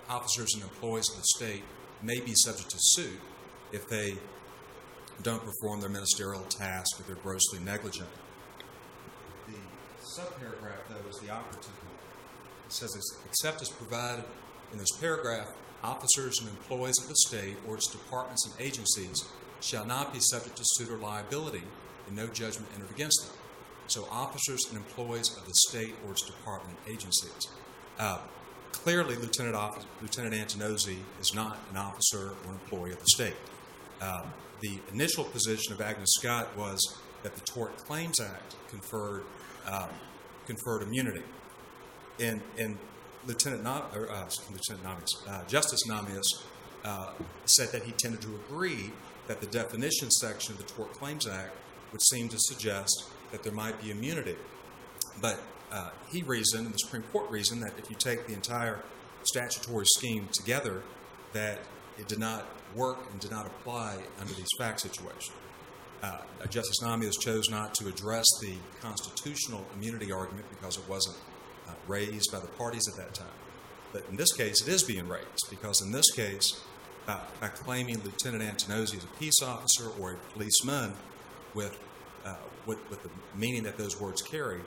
officers 0.10 0.54
and 0.54 0.64
employees 0.64 1.10
of 1.10 1.18
the 1.18 1.24
state 1.24 1.64
may 2.04 2.20
be 2.20 2.34
subject 2.36 2.70
to 2.70 2.78
suit 2.80 3.20
if 3.72 3.88
they 3.88 4.16
don't 5.24 5.44
perform 5.44 5.80
their 5.80 5.90
ministerial 5.90 6.42
task 6.44 7.00
or 7.00 7.04
they're 7.04 7.16
grossly 7.16 7.60
negligent. 7.60 8.10
Subparagraph, 10.18 10.88
though, 10.90 11.10
is 11.10 11.20
the 11.20 11.30
operative 11.30 11.72
one. 11.84 11.96
It 12.66 12.74
says, 12.74 12.96
except 13.26 13.62
as 13.62 13.70
provided 13.70 14.26
in 14.74 14.78
this 14.78 14.92
paragraph, 15.00 15.48
officers 15.84 16.40
and 16.40 16.50
employees 16.50 17.00
of 17.02 17.08
the 17.08 17.16
state 17.16 17.56
or 17.68 17.76
its 17.76 17.88
departments 17.88 18.46
and 18.46 18.54
agencies 18.60 19.26
shall 19.62 19.86
not 19.86 20.14
be 20.14 20.20
subject 20.20 20.58
to 20.58 20.64
suit 20.66 20.90
or 20.90 20.98
liability 20.98 21.64
and 22.08 22.16
no 22.16 22.28
judgment 22.28 22.68
entered 22.76 22.92
against 22.92 23.26
them. 23.26 23.38
So, 23.88 24.08
officers 24.12 24.66
and 24.70 24.78
employees 24.78 25.36
of 25.38 25.46
the 25.46 25.54
state 25.54 25.96
or 26.06 26.12
its 26.12 26.26
department 26.26 26.78
and 26.86 26.94
agencies. 26.94 27.48
Uh, 28.00 28.20
clearly, 28.72 29.16
Lieutenant, 29.16 29.56
Officer, 29.56 29.88
Lieutenant 30.02 30.34
Antonozzi 30.34 30.98
is 31.20 31.34
not 31.34 31.58
an 31.72 31.78
officer 31.78 32.32
or 32.46 32.52
employee 32.52 32.92
of 32.92 33.00
the 33.00 33.08
state. 33.08 33.36
Um, 34.02 34.34
the 34.62 34.80
initial 34.94 35.24
position 35.24 35.74
of 35.74 35.82
Agnes 35.82 36.14
Scott 36.20 36.56
was 36.58 36.98
that 37.24 37.36
the 37.36 37.42
Tort 37.42 37.78
Claims 37.78 38.20
Act 38.20 38.56
conferred 38.70 39.24
um, 39.68 39.90
conferred 40.46 40.84
immunity, 40.84 41.24
and 42.20 42.42
and 42.58 42.78
Lieutenant 43.26 43.64
Nam, 43.64 43.84
or, 43.94 44.10
uh, 44.10 44.30
Lieutenant 44.52 44.84
Nahmias, 44.84 45.28
uh, 45.28 45.44
Justice 45.48 45.82
Nahmias 45.88 46.44
uh, 46.84 47.12
said 47.46 47.70
that 47.72 47.84
he 47.84 47.92
tended 47.92 48.22
to 48.22 48.36
agree 48.36 48.92
that 49.28 49.40
the 49.40 49.48
definition 49.48 50.10
section 50.10 50.54
of 50.54 50.58
the 50.58 50.74
Tort 50.74 50.92
Claims 50.94 51.28
Act 51.28 51.56
would 51.92 52.02
seem 52.02 52.30
to 52.30 52.38
suggest 52.40 53.06
that 53.32 53.44
there 53.44 53.54
might 53.54 53.82
be 53.82 53.92
immunity. 53.92 54.36
But 55.22 55.40
uh, 55.72 55.92
he 56.10 56.24
reasoned, 56.24 56.66
and 56.66 56.74
the 56.74 56.80
Supreme 56.80 57.04
Court 57.12 57.30
reasoned, 57.30 57.62
that 57.64 57.74
if 57.78 57.90
you 57.90 57.96
take 57.96 58.28
the 58.28 58.34
entire 58.34 58.80
statutory 59.24 59.86
scheme 59.86 60.28
together, 60.32 60.82
that 61.34 61.60
it 61.98 62.08
did 62.08 62.20
not 62.20 62.46
work 62.76 62.98
and 63.12 63.20
did 63.20 63.32
not 63.32 63.46
apply 63.46 63.98
under 64.20 64.34
these 64.34 64.50
fact 64.58 64.80
situations. 64.80 65.32
Uh, 66.02 66.18
Justice 66.50 66.80
Nahmias 66.82 67.20
chose 67.20 67.50
not 67.50 67.76
to 67.76 67.88
address 67.88 68.26
the 68.42 68.56
constitutional 68.82 69.66
immunity 69.76 70.12
argument 70.12 70.46
because 70.50 70.78
it 70.78 70.84
wasn't 70.90 71.18
uh, 71.68 71.74
raised 71.88 72.32
by 72.32 72.40
the 72.40 72.48
parties 72.48 72.88
at 72.88 72.96
that 72.98 73.14
time. 73.14 73.28
But 73.94 74.06
in 74.10 74.16
this 74.16 74.34
case, 74.34 74.66
it 74.66 74.72
is 74.72 74.84
being 74.84 75.08
raised 75.08 75.50
because 75.50 75.82
in 75.82 75.92
this 75.92 76.10
case, 76.12 76.60
uh, 77.08 77.20
by 77.40 77.50
claiming 77.50 78.02
Lieutenant 78.04 78.44
Antonozzi 78.44 78.98
as 78.98 79.04
a 79.04 79.20
peace 79.20 79.42
officer 79.44 79.90
or 80.00 80.14
a 80.14 80.16
policeman 80.34 80.94
with, 81.54 81.78
uh, 82.26 82.36
with, 82.66 82.78
with 82.90 83.04
the 83.04 83.10
meaning 83.36 83.64
that 83.64 83.78
those 83.78 84.00
words 84.00 84.22
carry, 84.22 84.62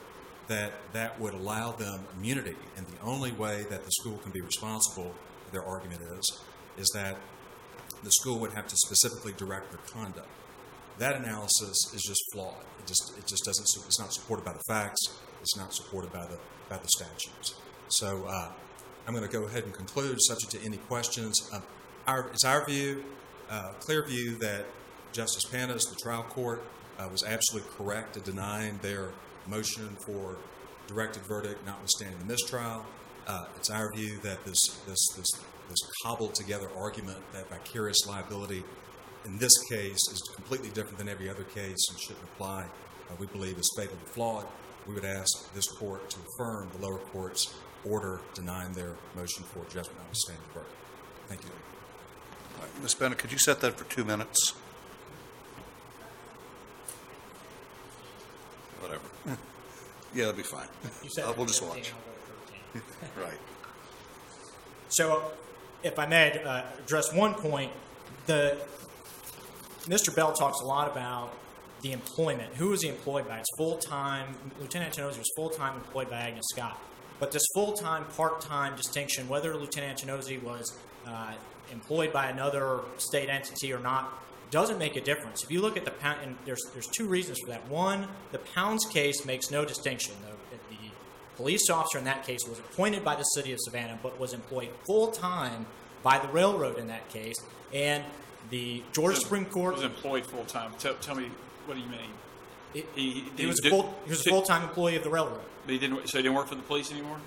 that 0.49 0.73
that 0.93 1.19
would 1.19 1.35
allow 1.35 1.73
them 1.73 2.01
immunity. 2.19 2.57
And 2.77 2.87
the 2.87 3.01
only 3.03 3.33
way 3.33 3.65
that 3.71 3.85
the 3.85 3.91
school 3.93 4.19
can 4.19 4.31
be 4.31 4.41
responsible, 4.41 5.15
their 5.53 5.65
argument 5.65 6.03
is, 6.19 6.41
is 6.77 6.91
that 6.95 7.17
the 8.03 8.11
school 8.11 8.39
would 8.41 8.53
have 8.53 8.69
to 8.69 8.77
specifically 8.77 9.33
direct 9.33 9.71
their 9.71 9.81
conduct. 10.03 10.29
That 10.99 11.17
analysis 11.17 11.93
is 11.93 12.03
just 12.03 12.23
flawed. 12.33 12.65
It 12.79 12.87
just 12.87 13.19
it 13.19 13.27
just 13.27 13.45
doesn't. 13.45 13.67
It's 13.87 13.99
not 13.99 14.13
supported 14.13 14.45
by 14.45 14.53
the 14.53 14.63
facts. 14.69 15.19
It's 15.41 15.57
not 15.57 15.75
supported 15.75 16.13
by 16.13 16.27
the 16.27 16.39
by 16.69 16.77
the 16.79 16.89
statutes. 16.89 17.55
So 17.89 18.25
uh, 18.29 18.51
I'm 19.07 19.15
going 19.15 19.27
to 19.27 19.33
go 19.33 19.45
ahead 19.45 19.65
and 19.65 19.73
conclude, 19.73 20.17
subject 20.23 20.53
to 20.53 20.65
any 20.65 20.79
questions. 20.79 21.49
Uh, 21.53 21.61
our, 22.07 22.29
it's 22.29 22.45
our 22.45 22.65
view, 22.65 23.05
uh, 23.51 23.73
clear 23.81 24.05
view, 24.07 24.37
that 24.37 24.65
Justice 25.13 25.45
Panas, 25.45 25.89
the 25.91 25.97
trial 25.97 26.23
court, 26.23 26.65
uh, 26.99 27.09
was 27.11 27.23
absolutely 27.23 27.71
correct 27.77 28.17
in 28.17 28.23
denying 28.23 28.79
their 28.83 29.11
motion 29.47 29.97
for 30.07 30.39
directed 30.87 31.23
verdict, 31.25 31.65
notwithstanding 31.67 32.19
the 32.19 32.25
mistrial. 32.25 32.85
Uh, 33.27 33.47
it's 33.57 33.71
our 33.71 33.93
view 33.93 34.19
that 34.23 34.45
this 34.45 34.61
this 34.87 35.01
this 35.17 35.31
this 35.69 35.79
cobbled 36.03 36.35
together 36.35 36.69
argument 36.77 37.19
that 37.33 37.49
vicarious 37.49 38.07
liability 38.07 38.63
in 39.25 39.39
this 39.39 39.53
case 39.71 40.01
is 40.13 40.21
completely 40.35 40.69
different 40.71 40.99
than 40.99 41.09
every 41.09 41.29
other 41.31 41.45
case 41.45 41.79
and 41.91 41.99
shouldn't 41.99 42.25
apply. 42.35 42.63
Uh, 42.63 43.15
we 43.19 43.27
believe 43.27 43.59
is 43.59 43.71
fatally 43.77 43.97
flawed. 44.13 44.47
We 44.87 44.95
would 44.95 45.05
ask 45.05 45.53
this 45.55 45.67
court 45.69 46.11
to 46.11 46.17
affirm 46.21 46.69
the 46.79 46.87
lower 46.87 46.99
court's 46.99 47.55
order 47.85 48.21
denying 48.35 48.73
their 48.73 48.93
motion 49.17 49.45
for 49.45 49.61
judgment 49.65 49.97
notwithstanding 49.99 50.45
the 50.49 50.61
verdict. 50.61 50.77
Thank 51.29 51.43
you. 51.45 51.51
All 52.59 52.63
right, 52.65 52.83
Ms. 52.83 52.95
Bennett, 52.95 53.19
could 53.19 53.33
you 53.33 53.39
set 53.39 53.61
that 53.61 53.79
for 53.79 53.85
two 53.85 54.05
minutes? 54.05 54.55
Whatever. 58.81 59.03
Yeah, 60.15 60.27
that'd 60.27 60.37
be 60.37 60.45
fine. 60.45 60.69
You 61.03 61.11
said 61.11 61.25
Uh, 61.25 61.33
We'll 61.37 61.47
just 61.47 61.61
watch. 61.61 61.93
I'll 61.93 62.81
go 62.81 62.83
13. 63.17 63.21
Right. 63.25 63.41
So, 64.89 65.33
if 65.83 65.99
I 65.99 66.07
may 66.07 66.41
uh, 66.45 66.63
address 66.79 67.13
one 67.13 67.35
point, 67.35 67.73
the 68.27 68.57
Mr. 69.87 70.15
Bell 70.15 70.33
talks 70.33 70.61
a 70.61 70.65
lot 70.65 70.91
about 70.91 71.33
the 71.83 71.93
employment. 71.93 72.55
Who 72.55 72.73
is 72.73 72.83
he 72.83 72.89
employed 72.89 73.29
by? 73.29 73.39
It's 73.39 73.51
full 73.59 73.77
time. 73.77 74.35
Lieutenant 74.59 74.95
Antonozzi 74.95 75.19
was 75.19 75.31
full 75.37 75.51
time 75.51 75.77
employed 75.77 76.09
by 76.09 76.17
Agnes 76.17 76.47
Scott. 76.51 76.81
But 77.21 77.33
this 77.33 77.43
full 77.55 77.73
time, 77.75 78.05
part 78.17 78.41
time 78.41 78.77
distinction, 78.77 79.29
whether 79.29 79.55
Lieutenant 79.55 79.99
Antonozzi 79.99 80.43
was 80.43 80.77
uh, 81.07 81.35
employed 81.71 82.13
by 82.13 82.29
another 82.29 82.81
state 82.97 83.29
entity 83.29 83.73
or 83.73 83.79
not, 83.79 84.13
doesn't 84.51 84.79
make 84.79 84.97
a 84.97 85.01
difference. 85.01 85.45
If 85.45 85.51
you 85.51 85.61
look 85.61 85.77
at 85.77 85.85
the 85.85 85.91
pound, 85.91 86.21
and 86.23 86.37
there's 86.47 86.63
there's 86.73 86.87
two 86.87 87.07
reasons 87.07 87.39
for 87.41 87.51
that. 87.51 87.69
One, 87.69 88.09
the 88.33 88.39
Pounds 88.39 88.87
case 88.87 89.27
makes 89.27 89.51
no 89.51 89.65
distinction. 89.65 90.15
The, 90.23 90.57
the 90.75 90.91
police 91.37 91.69
officer 91.69 91.99
in 91.99 92.05
that 92.05 92.25
case 92.25 92.49
was 92.49 92.59
appointed 92.59 93.05
by 93.05 93.17
the 93.17 93.25
city 93.25 93.53
of 93.53 93.59
Savannah, 93.61 93.99
but 94.03 94.19
was 94.19 94.33
employed 94.33 94.71
full 94.87 95.09
time 95.09 95.67
by 96.03 96.19
the 96.19 96.29
railroad 96.29 96.79
in 96.79 96.87
that 96.87 97.09
case. 97.11 97.37
And 97.73 98.05
the 98.51 98.83
Georgia 98.93 99.17
Supreme 99.21 99.47
Court, 99.47 99.75
was 99.75 99.83
employed 99.85 100.27
full 100.27 100.45
time. 100.45 100.73
Tell, 100.79 100.95
tell 100.95 101.15
me, 101.15 101.31
what 101.67 101.75
do 101.75 101.81
you 101.81 101.89
mean? 101.89 102.11
it- 102.75 102.87
He, 102.95 103.25
he, 103.37 103.47
was 103.47 103.59
a 103.61 103.63
did- 103.63 103.71
full, 103.71 103.95
he 104.05 104.11
was 104.11 104.27
a 104.27 104.31
full 104.31 104.43
time 104.43 104.63
employee 104.63 104.97
of 104.97 105.03
the 105.05 105.11
railroad. 105.11 105.41
But 105.65 105.73
he 105.73 105.79
didn't. 105.79 106.09
So 106.09 106.19
he 106.19 106.23
didn't 106.23 106.35
work 106.37 106.49
for 106.49 106.57
the 106.57 106.63
police 106.63 106.91
anymore. 106.93 107.19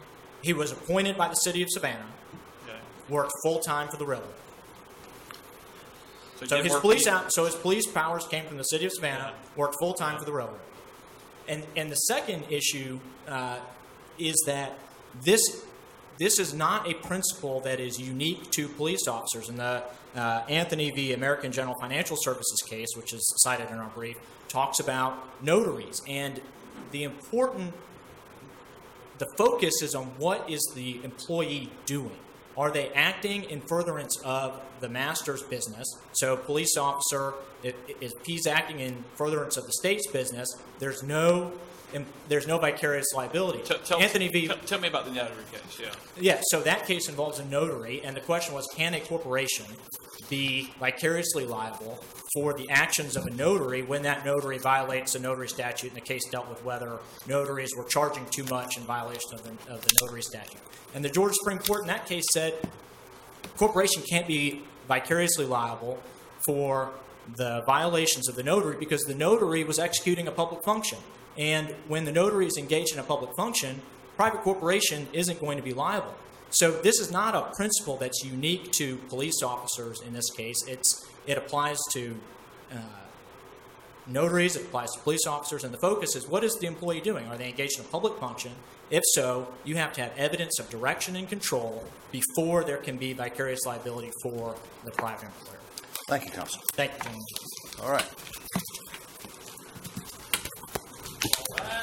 He 0.42 0.54
was 0.54 0.72
appointed 0.72 1.18
by 1.18 1.28
the 1.30 1.36
city 1.36 1.62
of 1.64 1.70
Savannah, 1.72 2.06
Okay. 2.66 2.78
worked 3.10 3.32
full 3.44 3.60
time 3.60 3.88
for 3.88 3.98
the 3.98 4.06
railroad. 4.06 4.30
he 6.40 6.46
So 6.46 6.62
his 6.62 6.76
police 6.76 7.08
out, 7.08 7.34
so 7.34 7.46
his 7.46 7.56
police 7.56 7.88
powers 7.88 8.28
came 8.28 8.46
from 8.46 8.58
the 8.58 8.64
city 8.64 8.86
of 8.86 8.92
Savannah, 8.94 9.34
worked 9.56 9.76
full 9.80 9.94
time 9.94 10.20
for 10.20 10.26
the 10.26 10.32
railroad. 10.34 10.60
And 11.48 11.64
and 11.76 11.90
the 11.92 11.96
second 11.96 12.44
issue 12.50 13.00
uh, 13.28 13.58
is 14.20 14.36
that 14.46 14.78
this 15.24 15.66
this 16.18 16.40
is 16.40 16.54
not 16.54 16.90
a 16.90 16.94
principle 16.96 17.60
that 17.62 17.80
is 17.80 18.00
unique 18.00 18.50
to 18.52 18.68
police 18.68 19.08
officers. 19.08 19.50
In 19.50 19.58
the 19.58 19.84
uh, 20.16 20.44
Anthony 20.50 20.92
v. 20.92 21.14
American 21.14 21.52
General 21.52 21.76
Financial 21.80 22.18
Services 22.20 22.62
case, 22.68 22.90
which 22.96 23.14
is 23.14 23.24
cited 23.38 23.70
in 23.70 23.78
our 23.78 23.90
brief, 23.90 24.18
talks 24.48 24.80
about 24.80 25.44
notaries 25.44 26.02
and 26.08 26.42
the 26.92 27.04
important 27.04 27.74
the 29.18 29.28
focus 29.38 29.82
is 29.82 29.96
on 29.96 30.06
what 30.18 30.50
is 30.50 30.62
the 30.76 31.04
employee 31.04 31.72
doing. 31.86 32.16
Are 32.56 32.72
they 32.72 32.90
acting 32.90 33.44
in 33.46 33.62
furtherance 33.62 34.18
of 34.24 34.62
the 34.80 34.90
master's 34.90 35.44
business? 35.44 35.88
So, 36.14 36.38
police 36.38 36.76
officer, 36.78 37.34
if, 37.64 37.76
if 37.88 38.12
he's 38.26 38.48
acting 38.48 38.80
in 38.80 39.04
furtherance 39.16 39.58
of 39.58 39.66
the 39.66 39.74
state's 39.74 40.08
business, 40.08 40.50
there's 40.80 41.04
no 41.04 41.52
there's 42.28 42.48
no 42.48 42.58
vicarious 42.58 43.08
liability. 43.16 43.60
Tell, 43.64 43.80
tell, 43.80 44.02
Anthony 44.02 44.28
V. 44.28 44.48
Tell, 44.48 44.58
tell 44.58 44.80
me 44.80 44.88
about 44.88 45.06
the 45.06 45.12
notary 45.12 45.44
case. 45.52 45.80
Yeah. 45.80 45.92
Yeah, 46.20 46.42
so 46.48 46.62
that 46.62 46.86
case 46.86 47.08
involves 47.08 47.40
a 47.40 47.46
notary, 47.46 48.02
and 48.04 48.16
the 48.16 48.22
question 48.22 48.54
was 48.54 48.68
can 48.76 48.94
a 48.94 49.00
corporation 49.00 49.66
be 50.30 50.74
vicariously 50.80 51.46
liable 51.46 52.04
for 52.34 52.54
the 52.54 52.70
actions 52.70 53.16
of 53.16 53.26
a 53.26 53.30
notary 53.30 53.84
when 53.84 54.02
that 54.04 54.26
notary 54.26 54.58
violates 54.58 55.16
a 55.16 55.20
notary 55.20 55.48
statute? 55.48 55.88
And 55.88 55.96
the 55.96 56.02
case 56.02 56.24
dealt 56.30 56.50
with 56.50 56.64
whether 56.64 57.00
notaries 57.28 57.74
were 57.76 57.86
charging 57.86 58.26
too 58.26 58.44
much 58.46 58.78
in 58.78 58.84
violation 58.84 59.34
of 59.34 59.44
the, 59.44 59.52
of 59.72 59.82
the 59.82 59.94
notary 60.02 60.22
statute. 60.22 60.62
And 60.94 61.04
the 61.06 61.10
Georgia 61.10 61.36
Supreme 61.36 61.60
Court 61.60 61.82
in 61.82 61.88
that 61.88 62.06
case 62.06 62.26
said 62.34 62.54
corporation 63.58 64.04
can't 64.10 64.28
be 64.28 64.64
vicariously 64.88 65.46
liable 65.46 66.02
for 66.46 66.92
the 67.36 67.62
violations 67.66 68.28
of 68.28 68.36
the 68.36 68.44
notary 68.44 68.78
because 68.78 69.04
the 69.04 69.16
notary 69.16 69.64
was 69.64 69.80
executing 69.80 70.28
a 70.28 70.32
public 70.32 70.64
function. 70.64 70.98
And 71.38 71.76
when 71.88 72.06
the 72.06 72.12
notary 72.12 72.48
is 72.48 72.58
engaged 72.58 72.94
in 72.94 73.00
a 73.00 73.04
public 73.04 73.36
function, 73.36 73.82
private 74.16 74.42
corporation 74.42 75.08
isn't 75.14 75.40
going 75.40 75.58
to 75.58 75.64
be 75.64 75.74
liable. 75.74 76.16
So 76.50 76.72
this 76.72 77.00
is 77.00 77.12
not 77.12 77.36
a 77.36 77.54
principle 77.56 77.98
that's 77.98 78.24
unique 78.24 78.72
to 78.74 78.98
police 79.10 79.44
officers 79.44 80.02
in 80.02 80.14
this 80.14 80.30
case. 80.32 80.58
It's 80.68 81.06
it 81.26 81.38
applies 81.38 81.78
to 81.92 82.16
uh, 82.72 82.78
notaries, 84.08 84.56
it 84.56 84.64
applies 84.64 84.92
to 84.94 85.00
police 85.02 85.28
officers, 85.28 85.66
and 85.66 85.74
the 85.74 85.78
focus 85.80 86.16
is 86.16 86.28
what 86.28 86.44
is 86.44 86.56
the 86.56 86.68
employee 86.68 87.02
doing? 87.02 87.28
Are 87.28 87.38
they 87.38 87.50
engaged 87.50 87.80
in 87.80 87.86
a 87.86 87.88
public 87.90 88.18
function? 88.18 88.54
If 88.90 89.04
so, 89.12 89.50
you 89.66 89.76
have 89.76 89.92
to 89.94 90.02
have 90.02 90.18
evidence 90.18 90.60
of 90.60 90.70
direction 90.70 91.18
and 91.18 91.28
control 91.28 91.84
before 92.12 92.64
there 92.64 92.78
can 92.78 92.96
be 92.96 93.12
vicarious 93.12 93.66
liability 93.66 94.12
for 94.24 94.56
the 94.86 94.92
private 94.92 95.26
employer. 95.26 95.60
Thank 96.08 96.24
you, 96.24 96.32
counsel. 96.32 96.62
Thank 96.74 96.94
you. 97.04 97.84
All 97.84 97.92
right. 97.92 98.08